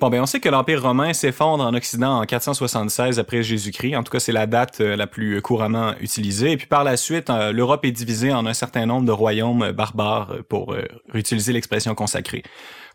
[0.00, 3.96] Bon, ben on sait que l'Empire romain s'effondre en Occident en 476 après Jésus-Christ.
[3.96, 6.52] En tout cas, c'est la date euh, la plus couramment utilisée.
[6.52, 9.72] Et puis par la suite, euh, l'Europe est divisée en un certain nombre de royaumes
[9.72, 10.76] barbares, pour
[11.08, 12.44] réutiliser l'expression consacrée.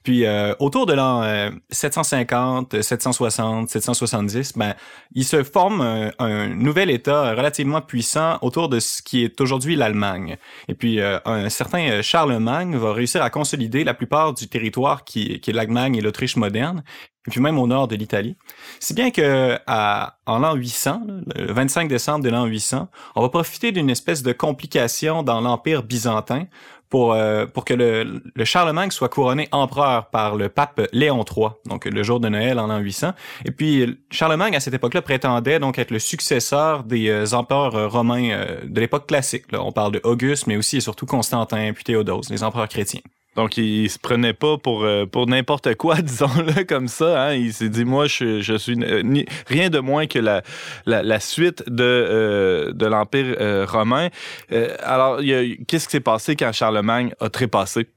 [0.03, 1.23] Puis euh, autour de l'an
[1.69, 4.75] 750, 760, 770, ben
[5.13, 9.75] il se forme un, un, nouvel État relativement puissant autour de ce qui est aujourd'hui
[9.75, 10.37] l'Allemagne.
[10.67, 15.39] Et puis euh, un certain Charlemagne va réussir à consolider la plupart du territoire qui,
[15.39, 16.83] qui est l'Allemagne et l'Autriche moderne
[17.27, 18.35] et puis même au nord de l'Italie.
[18.79, 21.01] Si bien que à, en l'an 800,
[21.35, 25.83] le 25 décembre de l'an 800, on va profiter d'une espèce de complication dans l'Empire
[25.83, 26.47] byzantin
[26.93, 31.47] pour, euh, pour que le, le, Charlemagne soit couronné empereur par le pape Léon III,
[31.65, 33.13] donc le jour de Noël en l'an 800.
[33.45, 38.29] Et puis Charlemagne, à cette époque-là, prétendait donc être le successeur des euh, empereurs romains
[38.29, 39.51] euh, de l'époque classique.
[39.51, 39.63] Là.
[39.63, 43.01] On parle de Auguste, mais aussi et surtout Constantin, puis Théodose, les empereurs chrétiens.
[43.35, 47.27] Donc, il se prenait pas pour, euh, pour n'importe quoi, disons-le comme ça.
[47.27, 47.33] Hein.
[47.33, 50.43] Il s'est dit, moi, je, je suis ni, rien de moins que la,
[50.85, 54.09] la, la suite de, euh, de l'Empire euh, romain.
[54.51, 57.87] Euh, alors, qu'est-ce qui s'est passé quand Charlemagne a trépassé?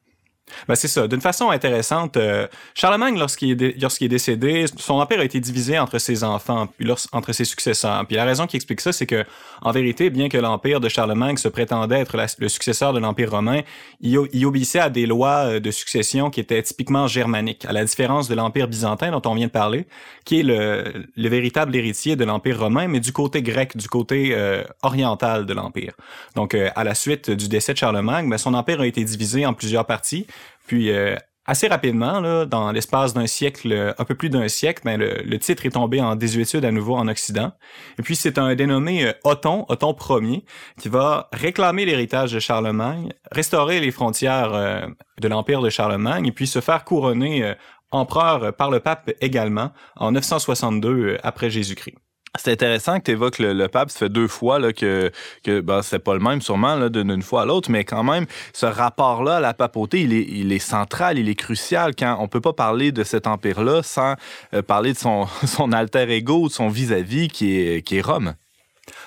[0.68, 1.08] Ben c'est ça.
[1.08, 5.78] D'une façon intéressante, euh, Charlemagne, lorsqu'il est, lorsqu'il est décédé, son empire a été divisé
[5.78, 8.04] entre ses enfants, puis entre ses successeurs.
[8.06, 9.24] Puis la raison qui explique ça, c'est que,
[9.62, 13.62] en vérité, bien que l'empire de Charlemagne se prétendait être le successeur de l'empire romain,
[14.00, 18.28] il, obéissait à des lois euh, de succession qui étaient typiquement germaniques, à la différence
[18.28, 19.86] de l'empire byzantin dont on vient de parler,
[20.24, 24.30] qui est le, le véritable héritier de l'empire romain, mais du côté grec, du côté
[24.32, 25.94] euh, oriental de l'empire.
[26.34, 29.54] Donc, à la suite du décès de Charlemagne, ben, son empire a été divisé en
[29.54, 30.26] plusieurs parties.
[30.66, 35.38] Puis euh, assez rapidement, dans l'espace d'un siècle, un peu plus d'un siècle, ben, le,
[35.38, 37.52] titre est tombé en désuétude à nouveau en Occident.
[37.98, 40.44] Et puis c'est un dénommé euh, Othon, Othon Ier,
[40.78, 44.86] qui va réclamer l'héritage de Charlemagne, restaurer les frontières euh,
[45.20, 47.54] de l'empire de Charlemagne, et puis se faire couronner euh,
[47.92, 51.96] empereur par le pape également en 962 après Jésus-Christ.
[52.38, 53.90] C'est intéressant que tu évoques le, pape.
[53.90, 55.10] Ça fait deux fois là, que,
[55.42, 58.66] que ben, c'est pas le même sûrement d'une fois à l'autre, mais quand même, ce
[58.66, 62.52] rapport-là la papauté, il est, il est central, il est crucial quand on peut pas
[62.52, 64.14] parler de cet empire-là sans
[64.54, 68.02] euh, parler de son, son alter ego, de son vis-à-vis -vis qui, est, qui est
[68.02, 68.34] Rome.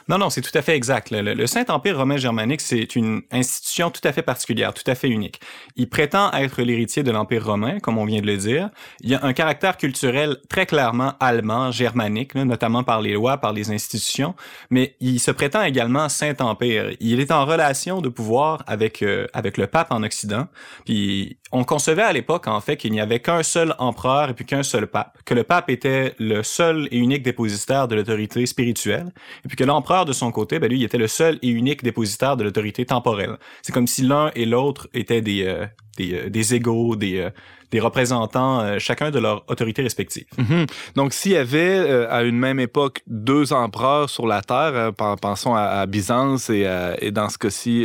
[0.08, 1.12] Non, non, c'est tout à fait exact.
[1.12, 5.40] Le, Saint-Empire romain germanique, c'est une institution tout à fait particulière, tout à fait unique.
[5.76, 8.70] Il prétend être l'héritier de l'Empire romain, comme on vient de le dire.
[9.02, 13.54] Il y a un caractère culturel très clairement allemand, germanique, notamment par les lois, par
[13.54, 14.36] les institutions,
[14.70, 16.96] mais il se prétend également Saint-Empire.
[17.00, 20.48] Il est en relation de pouvoir avec, euh, avec le pape en Occident.
[20.86, 24.46] Puis on concevait à l'époque, en fait, qu'il n'y avait qu'un seul empereur et puis
[24.46, 29.12] qu'un seul pape, que le pape était le seul et unique dépositaire de l'autorité spirituelle,
[29.46, 31.84] et puis que l'empereur, de son côté, ben lui, il était le seul et unique
[31.84, 33.38] dépositaire de l'autorité temporelle.
[33.62, 35.66] C'est comme si l'un et l'autre étaient des, euh,
[36.00, 37.30] des, euh, des égaux, des, euh,
[37.72, 40.26] des représentants, euh, chacun de leur autorité respective.
[40.38, 40.66] Mm -hmm.
[40.96, 41.78] Donc, s'il y avait
[42.18, 44.74] à une même époque deux empereurs sur la Terre,
[45.22, 47.76] pensons à, à, Byzance et, à, et dans ce cas-ci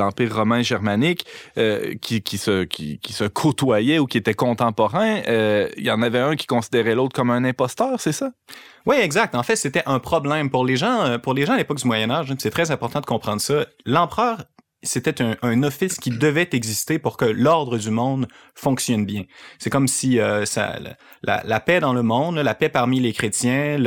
[0.00, 1.22] l'Empire romain germanique,
[2.04, 5.16] qui, qui, se, qui, qui, se côtoyaient ou qui étaient contemporains,
[5.80, 8.28] il y en avait un qui considérait l'autre comme un imposteur, c'est ça?
[8.88, 9.32] Oui, exact.
[9.34, 10.98] En fait, c'était un problème pour les gens.
[11.24, 13.58] Pour les gens à l'époque du Moyen Âge, c'est très important de comprendre ça.
[13.94, 14.36] L'empereur
[14.84, 19.24] c'était un, un, office qui devait exister pour que l'ordre du monde fonctionne bien.
[19.58, 20.78] C'est comme si euh, ça,
[21.22, 23.78] la, la, paix dans le monde, la paix parmi les chrétiens,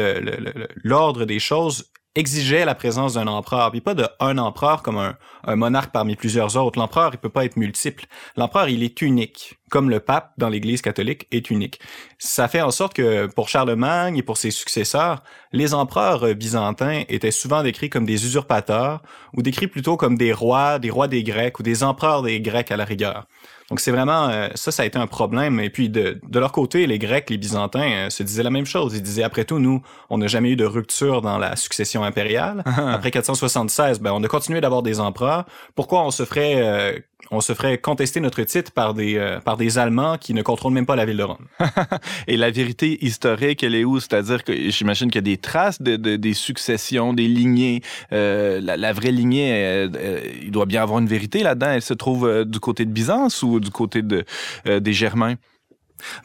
[0.83, 5.15] l'ordre des choses exigeait la présence d'un empereur, puis pas de un empereur comme un,
[5.43, 6.79] un monarque parmi plusieurs autres.
[6.79, 8.05] L'empereur, il peut pas être multiple.
[8.35, 11.79] L'empereur, il est unique, comme le pape dans l'Église catholique est unique.
[12.17, 17.31] Ça fait en sorte que pour Charlemagne et pour ses successeurs, les empereurs byzantins étaient
[17.31, 19.01] souvent décrits comme des usurpateurs
[19.33, 22.71] ou décrits plutôt comme des rois, des rois des Grecs ou des empereurs des Grecs
[22.71, 23.27] à la rigueur.
[23.69, 25.59] Donc c'est vraiment euh, ça, ça a été un problème.
[25.59, 28.65] Et puis de, de leur côté, les Grecs, les Byzantins euh, se disaient la même
[28.65, 28.93] chose.
[28.95, 32.63] Ils disaient après tout, nous, on n'a jamais eu de rupture dans la succession impériale.
[32.65, 35.45] après 476, ben on a continué d'avoir des empereurs.
[35.75, 36.97] Pourquoi on se ferait euh,
[37.31, 40.73] on se ferait contester notre titre par des euh, par des Allemands qui ne contrôlent
[40.73, 41.47] même pas la ville de Rome.
[42.27, 43.99] Et la vérité historique, elle est où?
[43.99, 47.81] C'est-à-dire que j'imagine qu'il y a des traces de, de, des successions, des lignées.
[48.13, 51.71] Euh, la, la, vraie lignée, euh, euh, il doit bien avoir une vérité là-dedans.
[51.71, 54.23] Elle se trouve euh, du côté de Byzance ou du côté de
[54.65, 55.35] des Germains?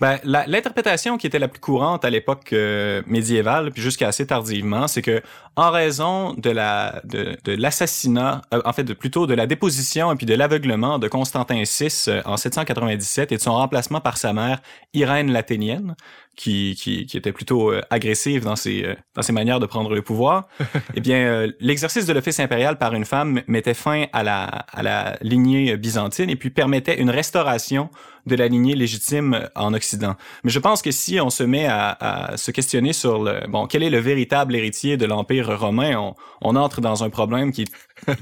[0.00, 4.88] Ben, l'interprétation qui était la plus courante à l'époque euh, médiévale, puis jusqu'à assez tardivement,
[4.88, 5.22] c'est que
[5.56, 10.12] en raison de la de, de l'assassinat, euh, en fait, de, plutôt de la déposition
[10.12, 14.16] et puis de l'aveuglement de Constantin VI euh, en 797 et de son remplacement par
[14.16, 14.60] sa mère
[14.94, 15.94] Irène l'Athénienne,
[16.36, 19.94] qui, qui, qui était plutôt euh, agressive dans ses, euh, dans ses manières de prendre
[19.94, 20.48] le pouvoir,
[20.94, 25.16] eh bien, l'exercice de l'office impérial par une femme mettait fin à la, à la
[25.20, 27.90] lignée byzantine et puis permettait une restauration
[28.26, 30.14] de la lignée légitime en Occident.
[30.44, 33.66] Mais je pense que si on se met à, à se questionner sur le bon
[33.66, 37.64] quel est le véritable héritier de l'Empire romain, on, on entre dans un problème qui,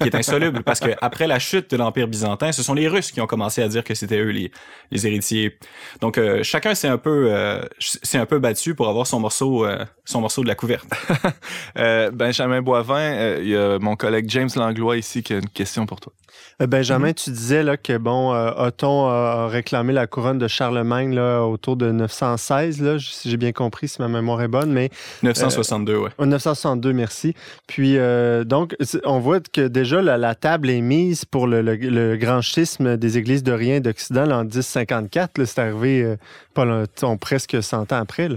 [0.01, 3.12] qui est insoluble parce que après la chute de l'Empire byzantin, ce sont les Russes
[3.12, 4.51] qui ont commencé à dire que c'était eux les,
[4.90, 5.59] les héritiers.
[6.01, 9.64] Donc euh, chacun s'est un peu euh, s'est un peu battu pour avoir son morceau
[9.64, 10.87] euh, son morceau de la couverte.
[11.79, 15.49] Euh, Benjamin Boivin, euh, il y a mon collègue James Langlois ici qui a une
[15.49, 16.12] question pour toi.
[16.59, 17.14] Benjamin, Mhm.
[17.14, 21.77] tu disais là, que bon, euh, Othon a réclamé la couronne de Charlemagne là, autour
[21.77, 24.90] de 916, là, si j'ai bien compris, si ma mémoire est bonne, mais
[25.23, 26.11] 962, ouais.
[26.19, 27.35] en 962, merci.
[27.66, 32.97] Puis euh, donc, on voit que déjà la, table est mise pour le, grand schisme
[32.97, 35.39] des églises d'Orient d'Occident en 1054.
[35.39, 36.17] là, C'est arrivé euh,
[36.55, 38.29] pas longtemps, presque 100 ans après.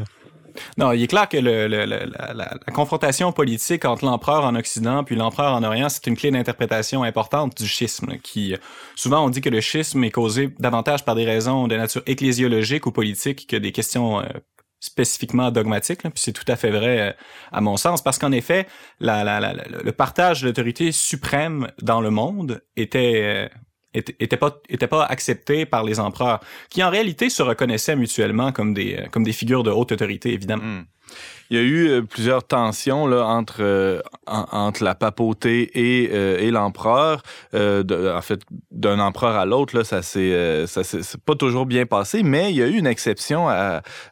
[0.78, 5.63] Non, il est clair que la, confrontation politique entre l'empereur en Occident puis l'empereur en
[5.63, 8.17] Orient, c'est une clé d'interprétation importante du schisme.
[8.22, 8.56] Qui
[8.96, 12.86] souvent on dit que le schisme est causé davantage par des raisons de nature ecclésiologique
[12.86, 14.26] ou politique que des questions euh,
[14.84, 16.04] spécifiquement dogmatiques.
[16.04, 16.10] là.
[16.10, 17.12] Puis c'est tout à fait vrai euh,
[17.52, 18.67] à mon sens, parce qu'en effet,
[19.00, 23.48] la, la- la- le partage de l'autorité suprême dans le monde était euh,
[23.93, 28.52] était, était pas était pas accepté par les empereurs qui en réalité se reconnaissaient mutuellement
[28.52, 30.63] comme des euh, comme des figures de haute autorité évidemment.
[30.63, 30.84] Hmm.
[31.53, 36.09] Il y a eu euh, plusieurs tensions là, entre, euh, en- entre la papauté et,
[36.11, 37.21] euh, l'empereur.
[37.53, 40.65] En fait, d'un empereur à l'autre, ça s'est
[41.23, 43.45] pas toujours bien passé, mais il y a eu une exception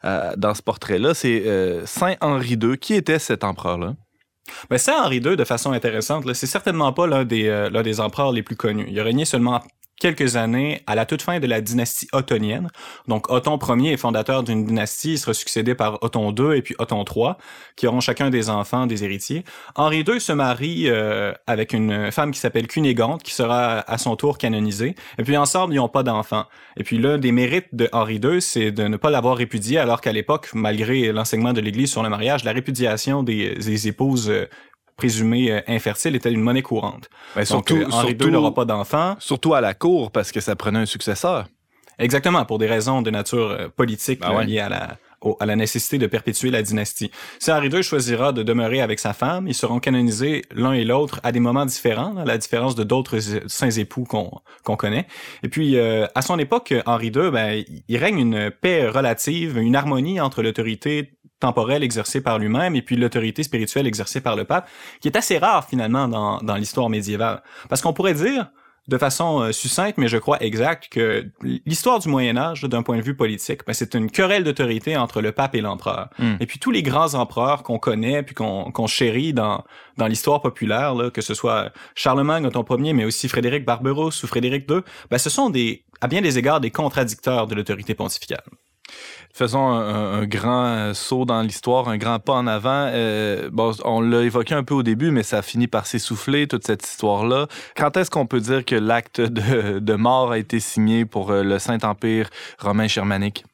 [0.03, 1.15] dans ce portrait-là.
[1.15, 1.43] C'est
[1.85, 2.77] Saint Henri II.
[2.77, 3.95] Qui était cet empereur-là?
[4.69, 8.31] Ben, Saint Henri II, de façon intéressante, c'est certainement pas l'un des, euh, des empereurs
[8.31, 8.85] les plus connus.
[8.89, 9.61] Il a régné seulement
[10.01, 12.69] quelques années à la toute fin de la dynastie ottonienne.
[13.07, 16.75] Donc, Othon Ier est fondateur d'une dynastie, il sera succédé par Othon II et puis
[16.79, 17.33] Othon III,
[17.75, 19.43] qui auront chacun des enfants, des héritiers.
[19.75, 24.15] Henri II se marie euh, avec une femme qui s'appelle Cunégante, qui sera à son
[24.15, 24.95] tour canonisée.
[25.19, 26.45] Et puis, ensemble, ils n'ont pas d'enfants.
[26.77, 30.01] Et puis, l'un des mérites de Henri II, c'est de ne pas l'avoir répudié, alors
[30.01, 34.31] qu'à l'époque, malgré l'enseignement de l'Église sur le mariage, la répudiation des, des épouses
[34.97, 37.09] présumées euh, infertiles était une monnaie courante.
[37.35, 39.15] Ben, Donc, surtout, euh, Henri surtout, II n'aura pas d'enfants.
[39.19, 41.47] surtout à la cour, parce que ça prenait un successeur.
[41.99, 44.45] Exactement, pour des raisons de nature euh, politique Ben là, ouais.
[44.45, 47.11] liées à la, au- à la nécessité de perpétuer la dynastie.
[47.37, 51.19] Si Henri II choisira de demeurer avec sa femme, ils seront canonisés l'un et l'autre
[51.21, 55.05] à des moments différents, à la différence de d'autres saints époux qu'on connaît.
[55.43, 59.75] Et puis, euh, à son époque, Henri II, ben, il règne une paix relative, une
[59.75, 64.69] harmonie entre l'autorité temporelle exercée par lui-même et puis l'autorité spirituelle exercée par le pape,
[65.01, 67.43] qui est assez rare finalement dans, dans l'histoire médiévale.
[67.67, 68.49] Parce qu'on pourrait dire,
[68.87, 71.29] de façon euh, succincte, mais je crois exacte, que
[71.65, 75.21] l'histoire du Moyen Âge, d'un point de vue politique, ben, c'est une querelle d'autorité entre
[75.21, 76.09] le pape et l'empereur.
[76.17, 76.35] Mm.
[76.39, 79.63] Et puis tous les grands empereurs qu'on connaît puis qu'on chérit dans
[79.97, 84.27] dans l'histoire populaire, là, que ce soit Charlemagne, Othon Ier, mais aussi Frédéric Barberousse ou
[84.27, 88.43] Frédéric II, ben, ce sont des à bien des égards des contradicteurs de l'autorité pontificale.
[89.33, 92.89] Faisons un, grand saut dans l'histoire, un grand pas en avant.
[92.91, 93.49] Euh,
[93.85, 96.85] on l'a évoqué un peu au début, mais ça a fini par s'essouffler, toute cette
[96.85, 97.47] histoire-là.
[97.77, 101.59] Quand est-ce qu'on peut dire que l'acte de, mort a été signé pour euh, le
[101.59, 103.45] Saint-Empire romain germanique?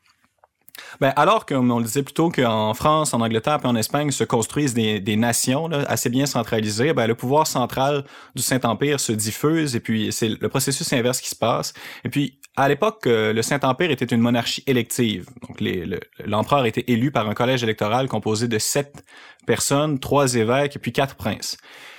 [0.99, 4.11] Ben, alors, comme on le disait plus tôt, qu'en France, en Angleterre et en Espagne
[4.11, 8.03] se construisent des, nations assez bien centralisées, ben, le pouvoir central
[8.35, 11.73] du Saint-Empire se diffuse et puis c'est le processus inverse qui se passe.
[12.03, 15.27] Et puis, à l'époque, euh, le Saint-Empire était une monarchie élective.
[15.47, 15.63] Donc,
[16.25, 19.05] l'empereur était élu par un collège électoral composé de sept
[19.45, 21.57] personnes, trois évêques et puis quatre princes.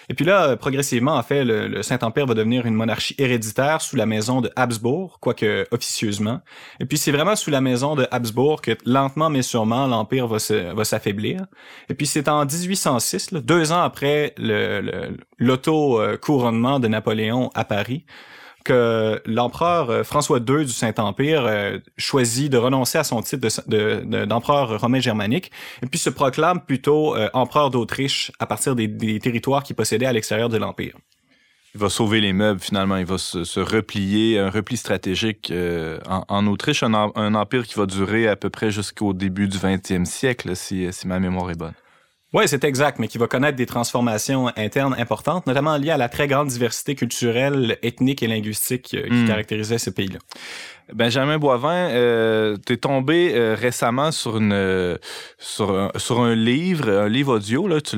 [0.08, 3.94] Et puis là, euh, progressivement, en fait, le, Saint-Empire va devenir une monarchie héréditaire sous
[3.94, 6.40] la maison de Habsbourg, quoique officieusement.
[6.80, 10.38] Et puis c'est vraiment sous la maison de Habsbourg que lentement mais sûrement l'empire va
[10.84, 11.46] s'affaiblir.
[11.88, 14.34] Et puis c'est en 1806, là, deux ans après
[15.38, 18.06] l'auto-couronnement de Napoléon à Paris,
[19.26, 24.04] l'empereur euh, François II du Saint-Empire euh, choisit de renoncer à son titre de- de-
[24.04, 25.50] de- d'empereur romain germanique
[25.82, 30.12] et puis se proclame plutôt euh, empereur d'Autriche à partir des, territoires qu'il possédait à
[30.12, 30.94] l'extérieur de l'empire.
[31.74, 32.96] Il va sauver les meubles, finalement.
[32.96, 35.52] Il va se, replier, un repli stratégique
[36.08, 39.58] en, Autriche, un, em- un empire qui va durer à peu près jusqu'au début du
[39.58, 41.74] 20e siècle, si, si ma mémoire est bonne.
[42.34, 46.10] Oui, c'est exact, mais qui va connaître des transformations internes importantes, notamment liées à la
[46.10, 49.26] très grande diversité culturelle, ethnique et linguistique euh, qui Mm.
[49.28, 50.18] caractérisait ce pays-là.
[50.94, 54.96] Benjamin Boivin, euh, tu es tombé euh, récemment sur, une, euh,
[55.38, 57.68] sur, un, sur un livre, un livre audio.
[57.68, 57.96] Là, tu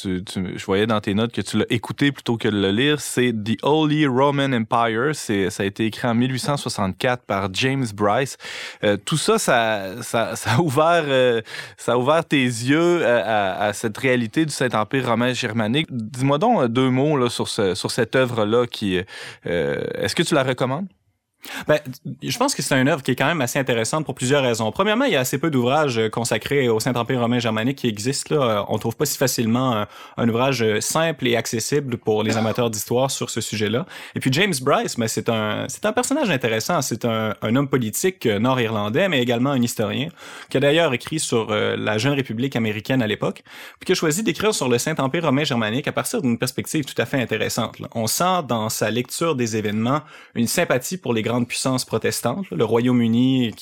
[0.00, 2.70] tu, tu- je voyais dans tes notes que tu l'as écouté plutôt que de le
[2.70, 3.00] lire.
[3.00, 5.10] C'est The Holy Roman Empire.
[5.14, 8.36] C'est, ça a été écrit en 1864 par James Bryce.
[8.82, 11.40] Euh, tout ça, ça, ça, ça a ouvert, euh,
[11.76, 15.86] ça a ouvert tes yeux à, à- à cette réalité du Saint-Empire romain germanique.
[15.90, 18.66] Dis-moi donc euh, deux mots là, sur, ce, sur cette œuvre-là.
[18.66, 19.00] Qui,
[19.44, 20.86] est-ce que tu la recommandes?
[21.68, 21.78] Ben,
[22.22, 24.70] je pense que c'est une œuvre qui est quand même assez intéressante pour plusieurs raisons.
[24.72, 28.34] Premièrement, il y a assez peu d'ouvrages euh, consacrés au Saint-Empire romain germanique qui existent.
[28.34, 28.42] Là.
[28.42, 29.86] Euh, On trouve pas si facilement un,
[30.16, 33.86] un ouvrage euh, simple et accessible pour les amateurs d'histoire sur ce sujet-là.
[34.14, 36.82] Et puis James Bryce, ben, c'est un c'est un personnage intéressant.
[36.82, 40.08] C'est un, un homme politique euh, nord-irlandais, mais également un historien,
[40.48, 43.42] qui a d'ailleurs écrit sur euh, la jeune République américaine à l'époque,
[43.78, 47.00] puis qui a choisi d'écrire sur le Saint-Empire romain germanique à partir d'une perspective tout
[47.00, 47.76] à fait intéressante.
[47.94, 50.00] On sent dans sa lecture des événements
[50.34, 53.52] une sympathie pour les grandes puissances protestantes, le Royaume-Uni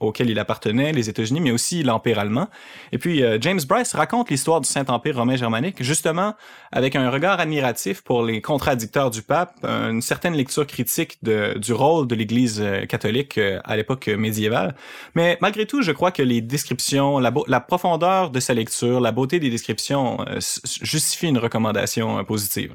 [0.00, 2.48] auquel il appartenait, les États-Unis, mais aussi l'Empire allemand.
[2.90, 6.34] Et puis euh, James Bryce raconte l'histoire du Saint-Empire romain germanique justement
[6.72, 12.08] avec un regard admiratif pour les contradicteurs du pape, une certaine lecture critique du rôle
[12.08, 14.74] de l'Église euh, catholique euh, à l'époque médiévale.
[15.14, 19.38] Mais malgré tout, je crois que les descriptions, la, profondeur de sa lecture, la beauté
[19.38, 20.38] des descriptions euh,
[20.82, 22.74] justifient une recommandation positive.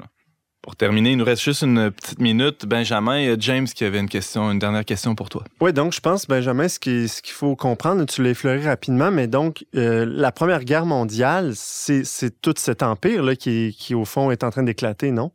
[0.62, 2.66] Pour terminer, il nous reste juste une petite minute.
[2.66, 5.42] Benjamin, James qui avait une question, une dernière question pour toi.
[5.60, 9.10] Oui, donc je pense, Benjamin, ce qui- ce qu'il faut comprendre, tu l'as effleuré rapidement,
[9.10, 13.94] mais donc euh, la Première Guerre mondiale, c'est c'est tout cet empire là, qui, qui,
[13.96, 15.32] au fond, est en train d'éclater, non?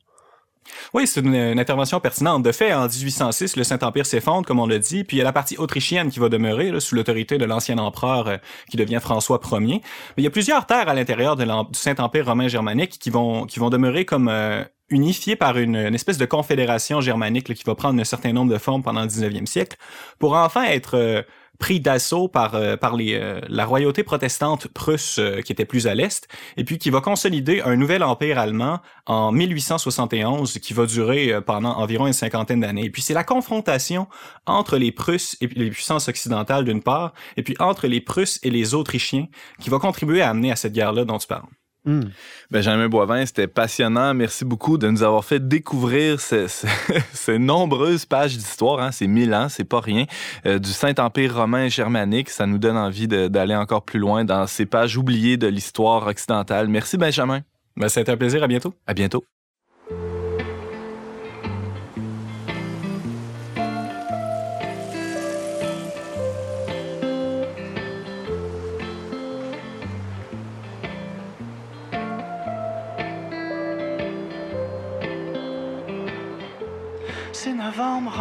[0.94, 2.44] Oui, c'est une, une intervention pertinente.
[2.44, 5.26] De fait, en 1806, le Saint-Empire s'effondre, comme on l'a dit, puis il y a
[5.26, 8.38] la partie autrichienne qui va demeurer là, sous l'autorité de l'ancien empereur euh,
[8.70, 9.60] qui devient François Ier.
[9.60, 9.82] Mais
[10.18, 13.70] il y a plusieurs terres à l'intérieur du Saint-Empire romain germanique qui vont, qui vont
[13.70, 18.00] demeurer comme euh, unifiées par une, une espèce de confédération germanique là, qui va prendre
[18.00, 19.78] un certain nombre de formes pendant le 19e siècle,
[20.20, 21.22] pour enfin être euh,
[21.60, 25.88] pris d'assaut par, euh, par les, euh, la royauté protestante prusse euh, qui était plus
[25.88, 30.86] à l'est, et puis qui va consolider un nouvel empire allemand en 1871 qui va
[30.86, 32.86] durer euh, pendant environ une cinquantaine d'années.
[32.86, 34.08] Et puis c'est la confrontation
[34.46, 38.50] entre les Prusses et les puissances occidentales d'une part, et puis entre les Prusses et
[38.50, 39.28] les Autrichiens
[39.60, 41.57] qui va contribuer à amener à cette guerre-là dont tu parles.
[41.88, 42.10] Hmm.
[42.52, 44.14] Benjamin Boivin, c'était passionnant.
[44.14, 46.68] Merci beaucoup de nous avoir fait découvrir ce- ce-
[47.14, 48.82] ces nombreuses pages d'histoire.
[48.82, 48.92] Hein.
[48.92, 50.06] C'est mille ans, c'est pas rien.
[50.46, 52.30] euh, du Saint-Empire romain germanique.
[52.30, 56.68] Ça nous donne envie d'aller encore plus loin dans ces pages oubliées de l'histoire occidentale.
[56.68, 57.40] Merci, Benjamin.
[57.78, 58.74] Ben, ça a été un plaisir, à bientôt.
[58.86, 59.24] À bientôt.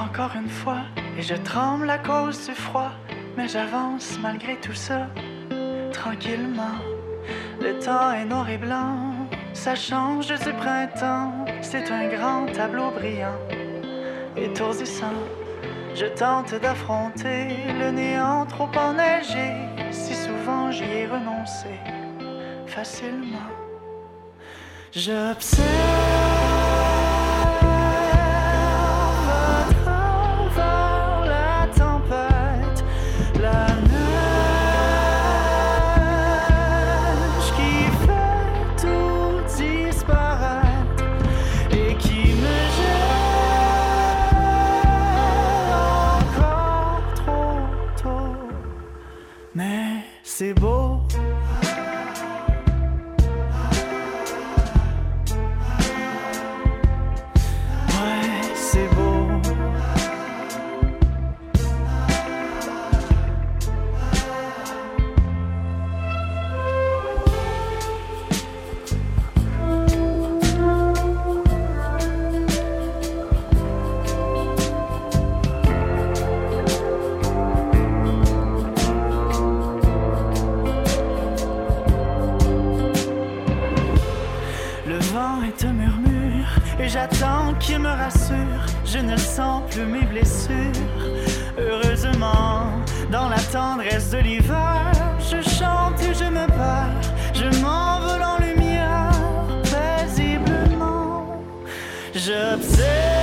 [0.07, 0.83] Encore une fois,
[1.19, 2.93] et je tremble à cause du froid,
[3.37, 5.09] mais j'avance malgré tout ça,
[5.93, 6.79] tranquillement.
[7.61, 9.15] Le temps est noir et blanc,
[9.53, 13.41] ça change du printemps, c'est un grand tableau brillant,
[14.37, 15.19] étourdissant.
[15.95, 19.49] Je tente d'affronter le néant trop enneigé,
[19.91, 21.75] si souvent j'y ai renoncé,
[22.67, 23.51] facilement.
[24.93, 26.36] J'observe
[87.59, 88.65] qu'il me rassure.
[88.85, 90.83] Je ne sens plus mes blessures.
[91.59, 92.71] Heureusement,
[93.11, 97.07] dans la tendresse de l'hiver, je chante et je me perds.
[97.35, 99.11] Je m'envole en lumière
[99.73, 101.43] paisiblement.
[102.15, 103.16] J'observe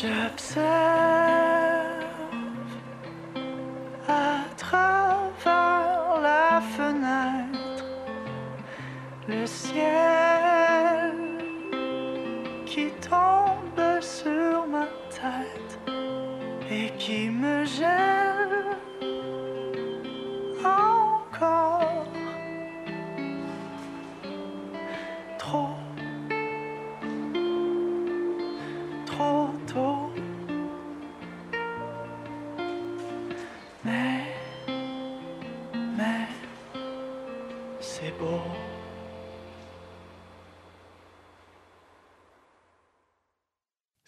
[0.00, 0.62] J'observe
[4.06, 7.84] à travers la fenêtre
[9.26, 10.07] le ciel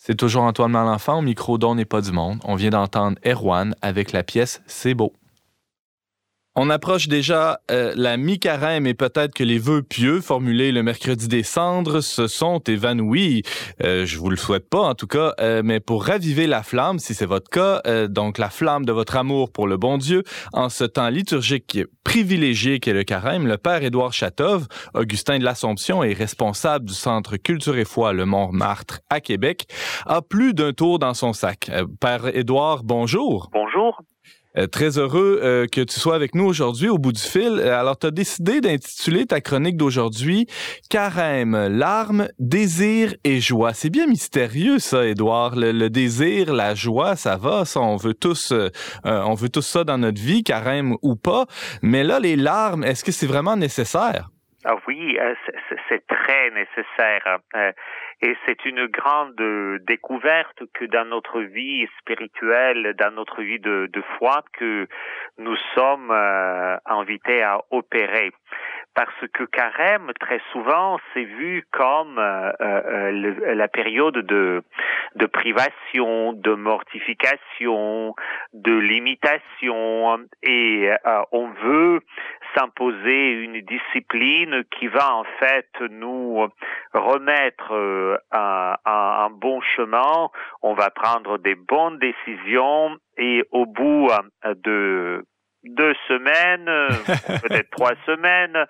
[0.02, 2.40] C'est toujours Antoine Malenfant au micro d'On n'est pas du monde.
[2.44, 5.12] On vient d'entendre Erwan avec la pièce C'est beau.
[6.56, 11.28] On approche déjà euh, la mi-carême et peut-être que les vœux pieux formulés le mercredi
[11.28, 13.44] des cendres se sont évanouis.
[13.84, 16.98] Euh, je vous le souhaite pas en tout cas, euh, mais pour raviver la flamme,
[16.98, 20.24] si c'est votre cas, euh, donc la flamme de votre amour pour le bon Dieu,
[20.52, 26.02] en ce temps liturgique privilégié qu'est le carême, le Père Édouard Chatov, Augustin de l'Assomption
[26.02, 29.66] et responsable du Centre Culture et Foi Le Montmartre à Québec,
[30.06, 31.68] a plus d'un tour dans son sac.
[31.68, 33.50] Euh, Père Édouard, bonjour.
[33.52, 34.02] Bonjour.
[34.58, 37.60] Euh, très heureux euh, que tu sois avec nous aujourd'hui au bout du fil.
[37.60, 40.46] Euh, alors, tu as décidé d'intituler ta chronique d'aujourd'hui
[40.90, 43.74] Carême, larmes, désir et joie.
[43.74, 45.54] C'est bien mystérieux, ça, Édouard.
[45.54, 47.64] Le, le, désir, la joie, ça va.
[47.64, 48.70] Ça, on veut tous, euh,
[49.04, 51.44] on veut tous ça dans notre vie, carême ou pas.
[51.82, 54.30] Mais là, les larmes, est-ce que c'est vraiment nécessaire?
[54.64, 55.16] Ah oui,
[55.88, 57.38] c'est très nécessaire.
[58.22, 59.34] Et c'est une grande
[59.86, 64.86] découverte que dans notre vie spirituelle, dans notre vie de, foi, que
[65.38, 68.30] nous sommes euh, invités à opérer.
[68.94, 74.62] Parce que carême, très souvent, c'est vu comme euh, euh, le, la période de,
[75.14, 78.14] de privation, de mortification,
[78.52, 82.00] de limitation, et euh, on veut
[82.54, 86.48] s'imposer une discipline qui va en fait nous
[86.92, 90.28] remettre euh, un, un, un, bon chemin,
[90.62, 94.08] on va prendre des bonnes décisions et au bout
[94.44, 95.24] euh, de
[95.64, 96.66] deux semaines,
[97.42, 98.66] peut-être trois semaines,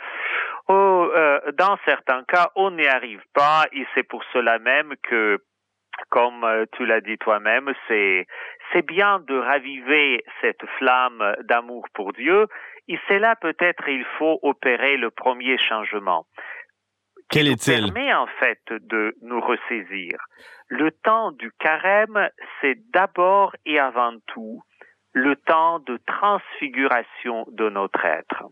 [0.69, 5.39] oh, euh, dans certains cas, on n'y arrive pas et c'est pour cela même que
[6.09, 8.27] comme tu l'as dit toi-même, c'est
[8.73, 12.47] c'est bien de raviver cette flamme d'amour pour Dieu,
[12.89, 16.27] et c'est là peut-être il faut opérer le premier changement.
[17.31, 17.93] Quel est-il?
[17.93, 20.19] permet en fait de nous ressaisir.
[20.69, 22.29] Le temps du carême,
[22.61, 24.63] c'est d'abord et avant tout
[25.13, 28.45] le temps de transfiguration de notre être.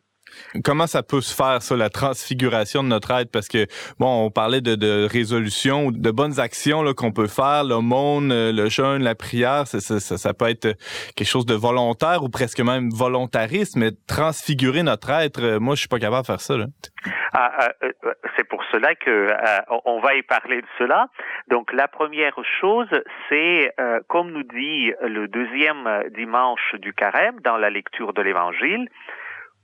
[0.64, 3.30] Comment ça peut se faire, ça, la transfiguration de notre être?
[3.30, 3.66] Parce que,
[3.98, 9.02] bon, on parlait de, de résolution, de bonnes actions qu'on peut faire, l'aumône, le jeûne,
[9.02, 10.74] la prière, ça, ça, ça, peut être
[11.16, 15.88] quelque chose de volontaire ou presque même volontariste, mais transfigurer notre être, moi, je suis
[15.88, 16.56] pas capable de faire ça.
[16.56, 16.66] Là.
[17.32, 17.92] Ah, euh,
[18.36, 21.08] c'est pour cela que euh, on va y parler de cela.
[21.48, 22.88] Donc, la première chose,
[23.28, 28.88] c'est, euh, comme nous dit le deuxième dimanche du carême dans la lecture de l'Évangile,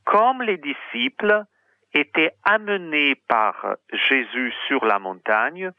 [0.05, 1.45] comme les disciples
[1.93, 5.71] étaient amenés par Jésus sur la montagne,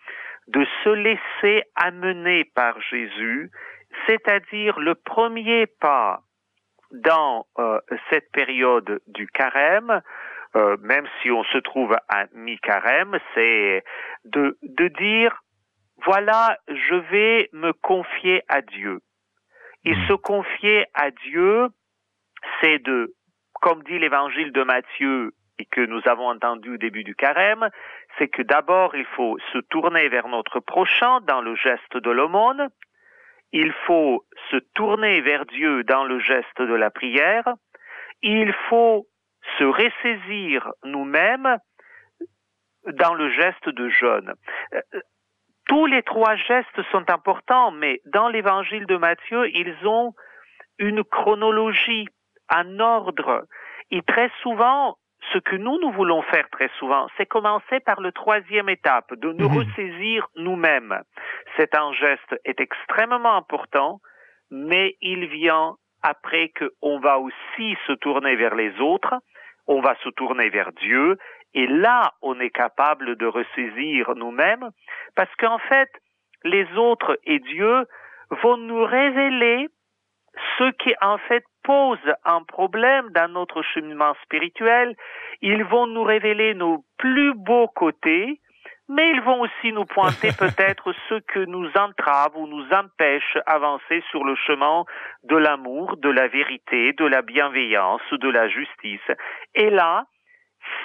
[0.48, 3.52] de se laisser amener par Jésus,
[4.08, 6.22] c'est-à-dire le premier pas
[6.92, 10.02] dans euh, cette période du carême,
[10.56, 13.84] euh, même si on se trouve à mi-carême, c'est
[14.24, 15.44] de, de dire,
[16.06, 19.02] voilà, je vais me confier à Dieu.
[19.84, 21.68] Et se confier à Dieu,
[22.62, 23.14] c'est de
[23.66, 27.68] comme dit l'évangile de Matthieu et que nous avons entendu au début du carême,
[28.16, 32.70] c'est que d'abord il faut se tourner vers notre prochain dans le geste de l'aumône,
[33.54, 37.56] il faut se tourner vers Dieu dans le geste de la prière,
[38.22, 39.08] il faut
[39.58, 41.58] se ressaisir nous-mêmes
[42.86, 44.36] dans le geste de jeûne.
[45.66, 50.14] Tous les trois gestes sont importants, mais dans l'évangile de Matthieu, ils ont
[50.78, 52.08] une chronologie
[52.50, 53.46] un ordre.
[53.92, 54.98] Et très souvent,
[55.34, 59.32] ce que nous, nous voulons faire très souvent, c'est commencer par le troisième étape, de
[59.32, 59.58] nous mmh.
[59.58, 61.02] ressaisir nous-mêmes.
[61.58, 64.00] C'est un geste est extrêmement important,
[64.52, 69.16] mais il vient après qu'on va aussi se tourner vers les autres,
[69.68, 71.18] on va se tourner vers Dieu,
[71.56, 74.70] et là, on est capable de ressaisir nous-mêmes,
[75.16, 75.90] parce qu'en fait,
[76.44, 77.86] les autres et Dieu
[78.44, 79.68] vont nous révéler
[80.58, 84.96] ce qui en fait pose un problème dans notre cheminement spirituel,
[85.42, 88.40] ils vont nous révéler nos plus beaux côtés,
[88.88, 94.04] mais ils vont aussi nous pointer peut-être ce que nous entrave ou nous empêche avancer
[94.12, 94.86] sur le chemin
[95.24, 99.12] de l'amour, de la vérité, de la bienveillance, de la justice.
[99.56, 100.06] Et là,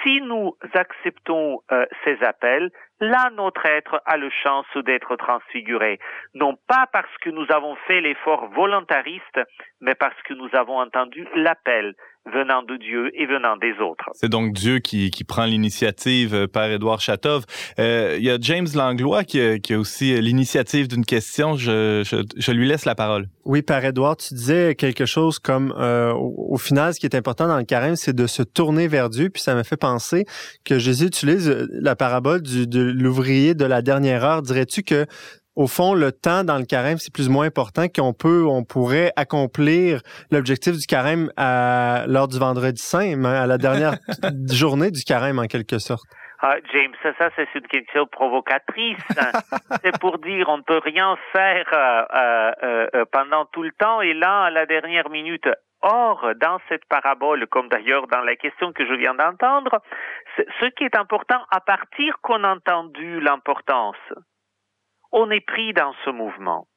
[0.03, 2.71] si nous acceptons euh, ces appels,
[3.01, 5.99] là notre être a le chance d'être transfiguré,
[6.35, 9.41] non pas parce que nous avons fait l'effort volontariste,
[9.81, 11.95] mais parce que nous avons entendu l'appel
[12.25, 14.05] venant de Dieu et venant des autres.
[14.13, 17.45] C'est donc Dieu qui, qui prend l'initiative, euh, Père Édouard Chatov.
[17.79, 21.55] Euh, il y a James Langlois qui a, qui a aussi l'initiative d'une question.
[21.55, 23.27] Je, je, je, lui laisse la parole.
[23.43, 27.15] Oui, Père Édouard, tu disais quelque chose comme, euh, au, au, final, ce qui est
[27.15, 29.29] important dans le carême, c'est de se tourner vers Dieu.
[29.29, 30.25] Puis ça m'a fait penser
[30.63, 34.43] que Jésus utilise euh, la parabole du, de l'ouvrier de la dernière heure.
[34.43, 35.07] Dirais-tu que
[35.61, 38.63] au fond, le temps dans le carême, c'est plus ou moins important qu'on peut, on
[38.63, 40.01] pourrait accomplir
[40.31, 43.93] l'objectif du carême à l'heure du vendredi saint, à la dernière
[44.51, 46.05] journée du carême, en quelque sorte.
[46.43, 48.97] Ah, James, ça, ça c'est une question provocatrice.
[49.83, 54.01] c'est pour dire on ne peut rien faire euh, euh, euh, pendant tout le temps
[54.01, 55.47] et là, à la dernière minute.
[55.83, 59.81] Or, dans cette parabole, comme d'ailleurs dans la question que je viens d'entendre,
[60.37, 63.97] ce qui est important, à partir qu'on a entendu l'importance,
[65.11, 66.67] on est pris dans ce mouvement.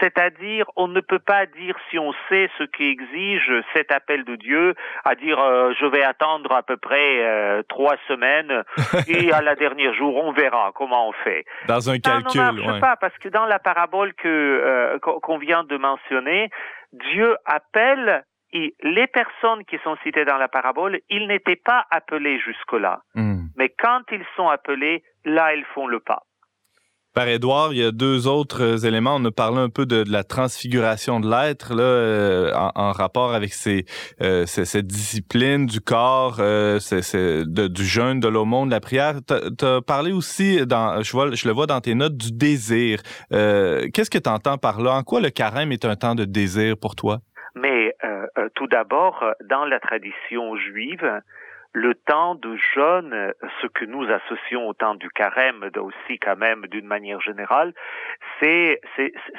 [0.00, 4.74] C'est-à-dire, on ne peut pas dire si on sait ce qu'exige cet appel de Dieu,
[5.04, 8.64] à dire euh, je vais attendre à peu près euh, trois semaines
[9.08, 11.44] et à la dernière jour on verra comment on fait.
[11.68, 12.80] Dans un calcul, Ça ne marche ouais.
[12.80, 16.50] pas parce que dans la parabole que euh, qu'on vient de mentionner,
[16.92, 22.38] Dieu appelle et les personnes qui sont citées dans la parabole, ils n'étaient pas appelés
[22.38, 23.00] jusque-là.
[23.14, 23.46] Mm.
[23.56, 26.22] Mais quand ils sont appelés, là ils font le pas.
[27.14, 29.14] Par Édouard, il y a deux autres éléments.
[29.14, 33.52] On a parlé un peu de, la transfiguration de l'être là, euh, en, rapport avec
[33.52, 33.84] ces,
[34.20, 39.20] euh, cette discipline du corps, euh, de, du jeûne, de l'aumône, de la prière.
[39.28, 42.98] Tu as parlé aussi, dans, je, je le vois dans tes notes, du désir.
[43.32, 44.94] Euh, Qu'est-ce que tu entends par là?
[44.94, 47.18] En quoi le carême est un temps de désir pour toi?
[47.54, 51.08] Mais euh, tout d'abord, dans la tradition juive,
[51.74, 56.66] le temps de jeûne, ce que nous associons au temps du carême, aussi quand même
[56.68, 57.74] d'une manière générale,
[58.40, 58.80] c'est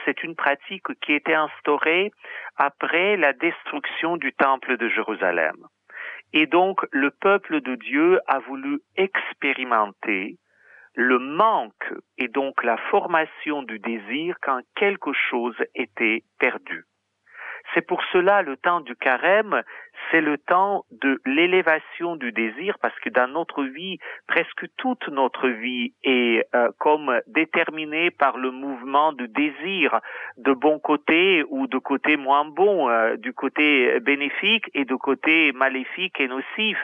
[0.04, 2.12] c'est une pratique qui été instaurée
[2.58, 5.56] après la destruction du temple de Jérusalem.
[6.34, 10.38] Et donc le peuple de Dieu a voulu expérimenter
[10.94, 16.84] le manque et donc la formation du désir quand quelque chose était perdu.
[17.74, 19.62] C'est pour cela le temps du carême,
[20.12, 23.98] c'est le temps de l'élévation du désir, parce que dans notre vie,
[24.28, 30.00] presque toute notre vie est euh, comme déterminée par le mouvement de désir,
[30.38, 35.52] de bon côté ou de côté moins bon, euh, du côté bénéfique et du côté
[35.54, 36.78] maléfique et nocif.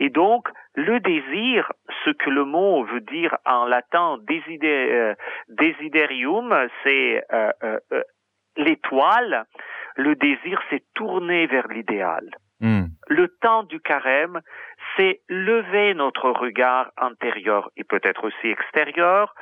[0.00, 1.72] Et donc, le désir,
[2.04, 5.14] ce que le mot veut dire en latin euh,
[5.48, 7.22] desiderium, c'est
[8.56, 9.44] l'étoile,
[9.96, 12.28] le désir s'est tourné vers l'idéal.
[12.60, 12.86] Mm.
[13.08, 14.40] Le temps du carême,
[14.96, 19.34] c'est lever notre regard intérieur et peut-être aussi extérieur.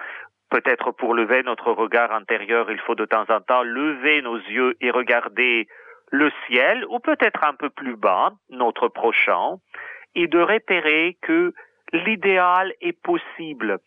[0.50, 4.76] Peut-être pour lever notre regard intérieur, il faut de temps en temps lever nos yeux
[4.80, 5.66] et regarder
[6.10, 9.56] le ciel, ou peut-être un peu plus bas, notre prochain,
[10.14, 11.54] et de repérer que
[11.94, 13.78] l'idéal est possible.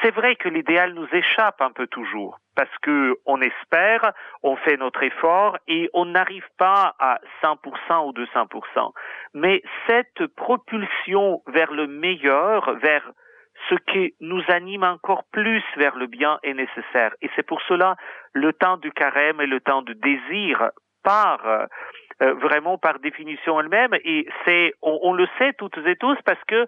[0.00, 4.76] C'est vrai que l'idéal nous échappe un peu toujours parce que on espère, on fait
[4.76, 8.92] notre effort et on n'arrive pas à 100% ou 200%.
[9.32, 13.12] Mais cette propulsion vers le meilleur, vers
[13.68, 17.14] ce qui nous anime encore plus vers le bien est nécessaire.
[17.22, 17.94] Et c'est pour cela
[18.32, 20.70] le temps du carême et le temps du désir
[21.04, 21.46] par
[22.22, 23.94] euh, vraiment par définition elle-même.
[24.04, 26.66] Et c'est on, on, le sait toutes et tous parce que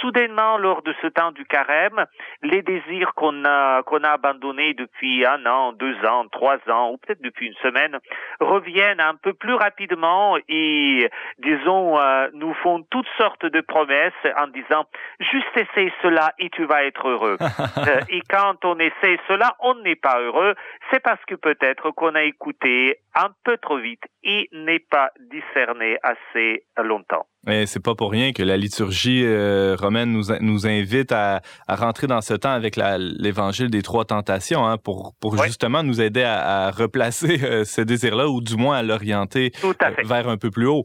[0.00, 2.04] soudainement lors de ce temps du carême
[2.42, 6.98] les désirs qu'on a qu'on a abandonnés depuis un an deux ans trois ans ou
[6.98, 7.98] peut-être depuis une semaine
[8.40, 14.48] reviennent un peu plus rapidement et disons euh, nous font toutes sortes de promesses en
[14.48, 14.86] disant
[15.20, 17.36] juste essaye cela et tu vas être heureux.
[17.76, 20.54] Euh, et quand on essaie cela on n'est pas heureux.
[20.90, 25.98] C'est parce que peut-être qu'on a écouté un peu trop vite et n'est pas discerné
[26.02, 27.26] assez longtemps.
[27.46, 31.76] Et c'est pas pour rien que la liturgie euh, romaine nous, nous invite à, à,
[31.76, 35.40] rentrer dans ce temps avec l'évangile des trois tentations, hein, pour, pour oui.
[35.46, 39.72] justement nous aider à, à replacer euh, ce désir-là, ou du moins à l'orienter euh,
[40.04, 40.84] vers un peu plus haut.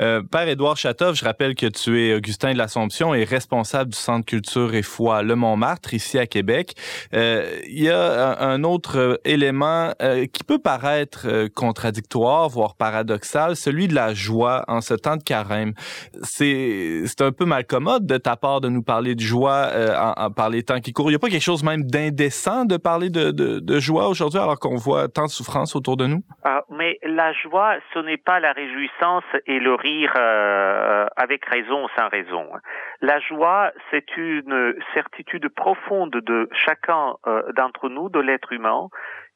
[0.00, 3.98] Euh, Père Édouard Chatov, je rappelle que tu es Augustin de l'Assomption et responsable du
[3.98, 6.74] Centre Culture et Foi Le Montmartre, ici à Québec.
[7.14, 9.92] Euh, il y a un, un autre élément
[10.32, 15.72] qui peut paraître contradictoire, voire paradoxal, celui de la joie en ce temps de carême.
[16.22, 20.30] C'est c'est un peu malcommode de ta part de nous parler de joie euh, en,
[20.30, 21.10] par les temps qui courent.
[21.10, 24.40] Il n'y a pas quelque chose même d'indécent de parler de, de, de joie aujourd'hui
[24.40, 26.22] alors qu'on voit tant de souffrance autour de nous?
[26.44, 31.84] Ah, mais la joie, ce n'est pas la réjouissance et le rire euh, avec raison
[31.84, 32.46] ou sans raison.
[33.00, 38.88] La joie, c'est une certitude profonde de chacun euh, d'entre nous, de l'être humain,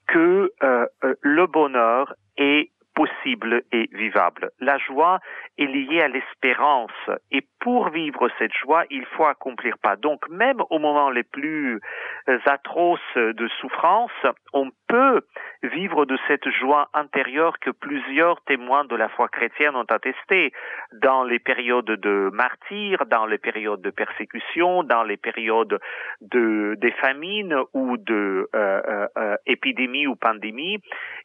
[0.07, 2.71] que euh, euh, le bonheur est
[3.01, 4.51] possible et vivable.
[4.61, 5.21] La joie
[5.57, 6.91] est liée à l'espérance
[7.31, 9.97] et pour vivre cette joie, il faut accomplir pas.
[9.97, 11.81] Donc même au moment les plus
[12.29, 14.11] euh, atroces de souffrance,
[14.53, 15.21] on peut
[15.63, 20.53] vivre de cette joie intérieure que plusieurs témoins de la foi chrétienne ont attesté
[20.93, 25.79] dans les périodes de martyrs, dans les périodes de persécution, dans les périodes
[26.21, 30.79] de des famines ou de euh, euh, euh épidémies ou pandémies.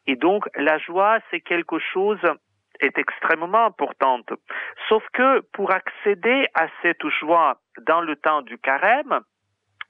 [0.06, 2.20] Et donc la joie, c'est quelque chose
[2.80, 4.30] est extrêmement importante.
[4.88, 9.20] Sauf que pour accéder à cette joie dans le temps du carême,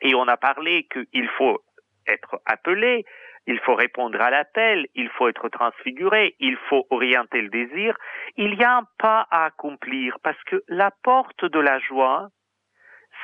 [0.00, 1.60] et on a parlé qu'il faut
[2.06, 3.04] être appelé,
[3.46, 7.96] il faut répondre à l'appel, il faut être transfiguré, il faut orienter le désir,
[8.36, 12.28] il y a un pas à accomplir parce que la porte de la joie,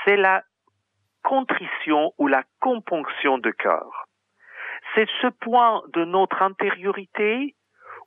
[0.05, 0.45] c'est la
[1.23, 4.07] contrition ou la componction de cœur.
[4.95, 7.57] C'est ce point de notre intériorité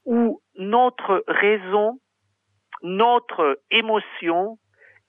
[0.06, 2.00] où notre raison,
[2.84, 4.58] notre émotion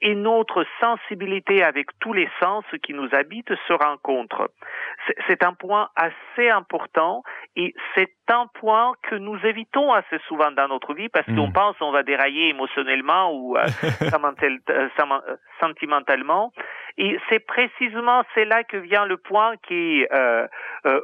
[0.03, 4.51] et notre sensibilité avec tous les sens qui nous habitent se rencontrent.
[5.27, 7.23] C'est un point assez important
[7.55, 11.53] et c'est un point que nous évitons assez souvent dans notre vie parce qu'on hmm.
[11.53, 13.65] pense qu'on va dérailler émotionnellement ou euh,
[14.03, 16.53] euh, euh, sentimentalement.
[16.99, 20.47] Et c'est précisément c'est là que vient le point qui euh,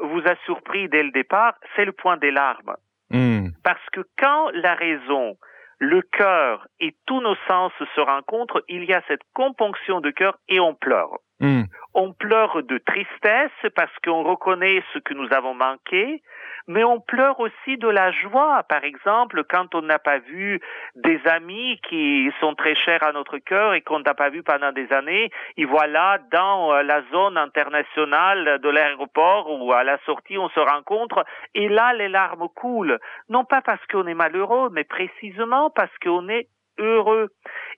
[0.02, 2.76] vous a surpris dès le départ, c'est le point des larmes.
[3.10, 3.48] Hmm.
[3.64, 5.36] Parce que quand la raison
[5.82, 10.38] le cœur et tous nos sens se rencontrent, il y a cette componction de cœur
[10.48, 11.18] et on pleure.
[11.40, 11.62] Hmm.
[11.94, 16.22] On pleure de tristesse parce qu'on reconnaît ce que nous avons manqué,
[16.68, 20.60] mais on pleure aussi de la joie, par exemple, quand on n'a pas vu
[20.94, 24.72] des amis qui sont très chers à notre cœur et qu'on n'a pas vu pendant
[24.72, 30.38] des années, et voilà, dans euh, la zone internationale de l'aéroport ou à la sortie,
[30.38, 31.24] on se rencontre,
[31.54, 32.98] et là, les larmes coulent.
[33.28, 36.48] Non pas parce qu'on est malheureux, mais précisément parce qu'on est
[36.78, 37.28] heureux.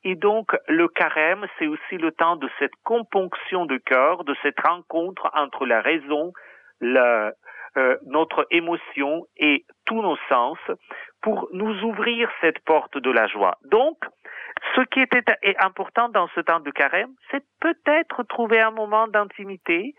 [0.05, 4.61] Et donc, le carême, c'est aussi le temps de cette componction de cœur, de cette
[4.61, 6.33] rencontre entre la raison,
[6.83, 7.31] euh,
[8.07, 10.59] notre émotion et tous nos sens
[11.23, 13.59] pour nous ouvrir cette porte de la joie.
[13.65, 13.97] Donc,
[14.77, 15.25] ce qui était
[15.59, 19.95] important dans ce temps de carême, c'est peut-être trouver un moment d'intimité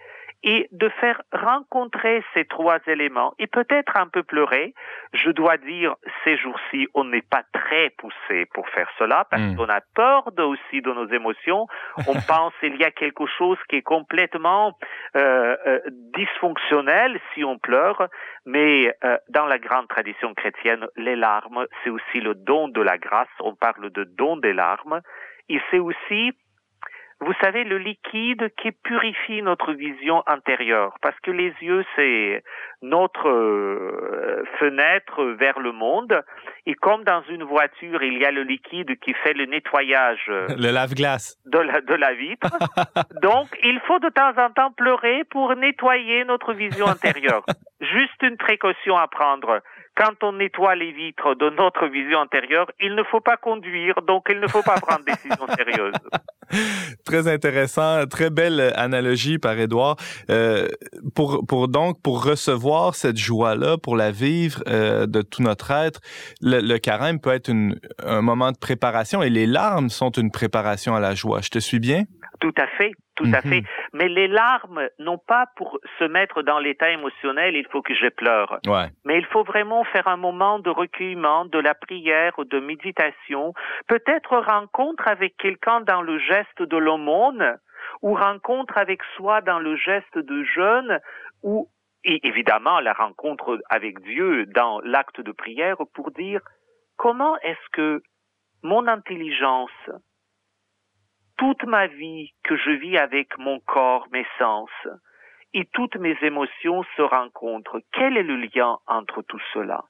[0.46, 4.76] et de faire rencontrer ces trois éléments et peut-être un peu pleurer.
[5.12, 9.56] Je dois dire, ces jours-ci, on n'est pas très poussé pour faire cela parce hmm.
[9.56, 11.66] qu'on a peur de, aussi de nos émotions.
[12.08, 14.78] On pense qu'il y a quelque chose qui est complètement
[15.16, 15.80] euh, euh,
[16.16, 18.08] dysfonctionnel si on pleure,
[18.46, 23.00] mais euh, dans la grande tradition chrétienne, les larmes, c'est aussi le don de la
[23.00, 23.28] grâce.
[23.40, 25.02] On parle de don des larmes.
[25.50, 26.34] Et c'est aussi
[27.26, 32.44] vous savez, le liquide qui purifie notre vision intérieure, parce que les yeux, c'est
[32.84, 36.22] notre euh, fenêtre vers le monde,
[36.68, 40.72] et comme dans une voiture, il y a le liquide qui fait le nettoyage le
[40.72, 42.48] lave-glace de la, de la vitre,
[43.24, 47.44] donc il faut de temps en temps pleurer pour nettoyer notre vision intérieure.
[47.82, 49.62] Juste une précaution à prendre
[49.98, 54.26] quand on nettoie les vitres de notre vision antérieure, il ne faut pas conduire, donc
[54.30, 55.94] il ne faut pas prendre des décisions sérieuses.
[57.06, 59.98] Très intéressant, très belle analogie par Édouard.
[60.30, 60.68] Euh,
[61.14, 66.00] pour, pour donc pour recevoir cette joie-là, pour la vivre euh, de tout notre être,
[66.42, 70.32] le, le carême peut être une, un moment de préparation et les larmes sont une
[70.32, 71.42] préparation à la joie.
[71.42, 72.04] Je te suis bien?
[72.40, 73.62] Tout à fait, tout à fait.
[73.62, 73.68] Mhm.
[73.94, 78.10] Mais les larmes, non pas pour se mettre dans l'état émotionnel, il faut que je
[78.10, 78.60] pleure.
[79.06, 83.54] Mais il faut vraiment faire un moment de recueillement, de la prière, de méditation,
[83.88, 87.58] peut-être rencontre avec quelqu'un dans le geste de l'aumône,
[88.02, 91.00] ou rencontre avec soi dans le geste de jeûne,
[91.44, 91.70] ou
[92.06, 96.42] et évidemment la rencontre avec Dieu dans l'acte de prière pour dire
[96.98, 98.04] comment est-ce que
[98.62, 99.72] mon intelligence,
[101.38, 104.70] toute ma vie que je vis avec mon corps, mes sens,
[105.54, 107.80] et toutes mes émotions se rencontrent.
[107.94, 109.86] Quel est le lien entre tout cela?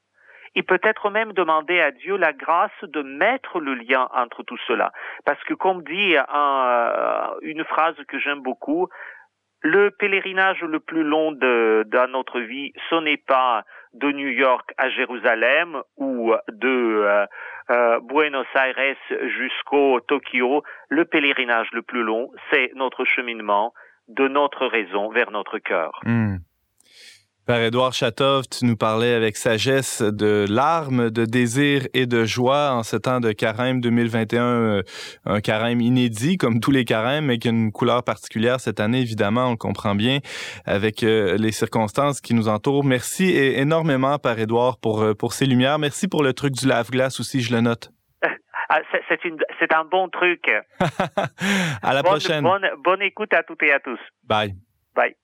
[0.54, 4.90] Et peut-être même demander à Dieu la grâce de mettre le lien entre tout cela.
[5.26, 8.88] Parce que comme dit un, une phrase que j'aime beaucoup,
[9.62, 14.90] le pèlerinage le plus long de, notre vie, ce n'est pas de New York à
[14.90, 17.26] Jérusalem ou de euh,
[17.70, 18.96] euh, Buenos Aires
[19.38, 23.72] jusqu'au Tokyo, le pèlerinage le plus long, c'est notre cheminement
[24.08, 26.00] de notre raison vers notre cœur.
[26.04, 26.36] Hmm.
[27.46, 32.72] Père Édouard Chatov, tu nous parlais avec sagesse de larmes, de désir et de joie
[32.72, 34.82] en ce temps de carême 2021, euh,
[35.26, 39.00] un carême inédit comme tous les carèmes, mais qui a une couleur particulière cette année,
[39.00, 40.18] évidemment, on le comprend bien,
[40.64, 42.82] avec euh, les circonstances qui nous entourent.
[42.82, 45.78] Merci énormément, Père Édouard, pour, euh, pour ces lumières.
[45.78, 47.92] Merci pour le truc du lave-glace aussi, je le note.
[48.68, 48.80] Ah,
[49.60, 50.50] c'est un bon truc.
[51.82, 52.42] à la prochaine.
[52.42, 54.00] Bonne, bonne écoute à toutes et à tous.
[54.24, 54.56] Bye.
[54.96, 55.14] Bye.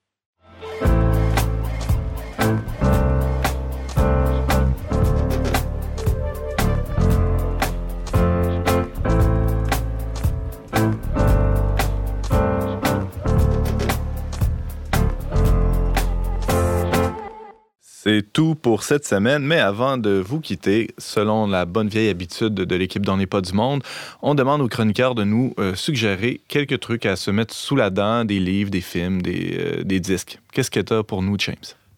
[18.04, 22.52] C'est tout pour cette semaine, mais avant de vous quitter, selon la bonne vieille habitude
[22.52, 23.84] de l'équipe dans n'est pas du monde,
[24.22, 27.90] on demande aux chroniqueurs de nous euh, suggérer quelques trucs à se mettre sous la
[27.90, 30.40] dent, des livres, des films, des, euh, des disques.
[30.52, 31.54] Qu'est-ce que tu as pour nous, James?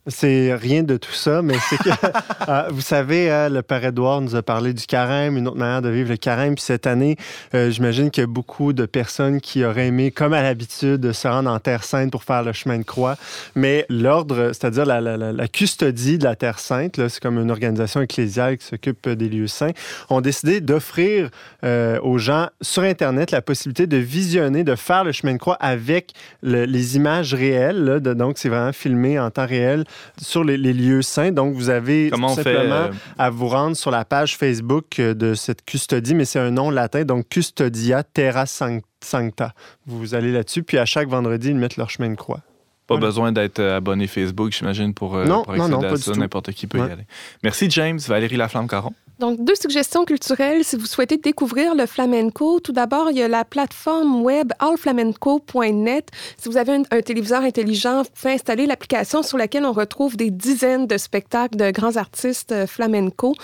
[0.07, 1.89] C'est rien de tout ça, mais c'est que,
[2.49, 5.81] euh, vous savez, hein, le Père Édouard nous a parlé du carême, une autre manière
[5.81, 6.57] de vivre le carême.
[6.57, 7.17] Puis cette année,
[7.55, 11.27] euh, j'imagine qu'il y a beaucoup de personnes qui auraient aimé, comme à l'habitude, se
[11.27, 13.17] rendre en Terre Sainte pour faire le chemin de croix.
[13.55, 18.03] Mais l'ordre, c'est-à-dire la, la, la, custodie de la Terre Sainte, c'est comme une organisation
[18.03, 19.73] ecclésiale qui s'occupe des lieux saints,
[20.11, 21.31] ont décidé d'offrir
[21.65, 25.57] euh, aux gens sur Internet la possibilité de visionner, de faire le chemin de croix
[25.61, 27.83] avec les images réelles.
[27.85, 29.85] Là, de, donc, c'est vraiment filmé en temps réel
[30.21, 31.33] sur les, lieux saints.
[31.33, 35.35] Donc, vous avez tout simplement euh, à vous rendre sur la page Facebook euh, de
[35.35, 39.55] cette custodie, mais c'est un nom latin, donc Custodia Terra Sancta.
[39.87, 42.41] Vous allez là-dessus, puis à chaque vendredi, ils mettent leur chemin de croix.
[42.87, 46.13] Pas besoin d'être euh, abonné Facebook, j'imagine, pour, non, pour accéder non, non, à ça.
[46.13, 47.07] N'importe qui peut y aller.
[47.43, 47.99] Merci, James.
[48.07, 48.93] Valérie Laflamme-Caron.
[49.21, 52.59] Donc, deux suggestions culturelles si vous souhaitez découvrir le flamenco.
[52.59, 56.09] Tout d'abord, il y a la plateforme web allflamenco.net.
[56.37, 60.33] Si vous avez un, téléviseur intelligent, vous pouvez installer l'application sur laquelle on retrouve des
[60.33, 63.37] dizaines de spectacles de grands artistes euh, flamenco.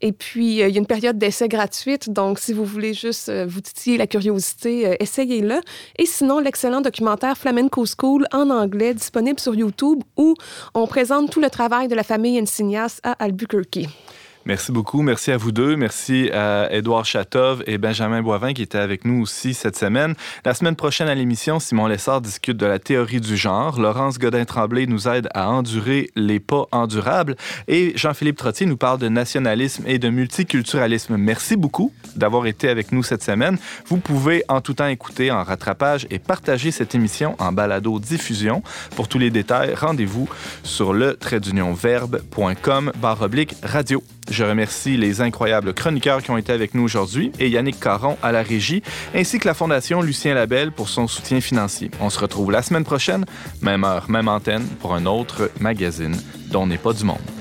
[0.00, 2.08] Et puis, euh, il y a une période d'essai gratuite.
[2.08, 5.60] Donc, si vous voulez juste euh, vous titiller la curiosité, essayez-le.
[5.98, 10.34] Et sinon, l'excellent documentaire Flamenco School en anglais disponible sur YouTube où
[10.72, 13.88] on présente tout le travail de la famille Encinias à Albuquerque.
[14.48, 15.02] Merci beaucoup.
[15.02, 15.76] Merci à vous deux.
[15.76, 20.14] Merci à Édouard Chatov et Benjamin Boivin qui étaient avec nous aussi cette semaine.
[20.42, 23.78] La semaine prochaine à l'émission, Simon Lessard discute de la théorie du genre.
[23.78, 27.36] Laurence Godin-Tremblay nous aide à endurer les pas endurables.
[27.68, 31.18] Et Jean-Philippe Trottier nous parle de nationalisme et de multiculturalisme.
[31.18, 33.58] Merci beaucoup d'avoir été avec nous cette semaine.
[33.88, 38.62] Vous pouvez en tout temps écouter en rattrapage et partager cette émission en balado-diffusion.
[38.96, 40.26] Pour tous les détails, rendez-vous
[40.62, 42.92] sur le trait verbe.com
[43.62, 44.02] radio.
[44.30, 48.32] Je remercie les incroyables chroniqueurs qui ont été avec nous aujourd'hui et Yannick Caron à
[48.32, 48.82] la régie,
[49.14, 51.90] ainsi que la Fondation Lucien Labelle pour son soutien financier.
[52.00, 53.24] On se retrouve la semaine prochaine,
[53.62, 56.16] même heure, même antenne, pour un autre magazine
[56.50, 57.37] dont n'est pas du monde.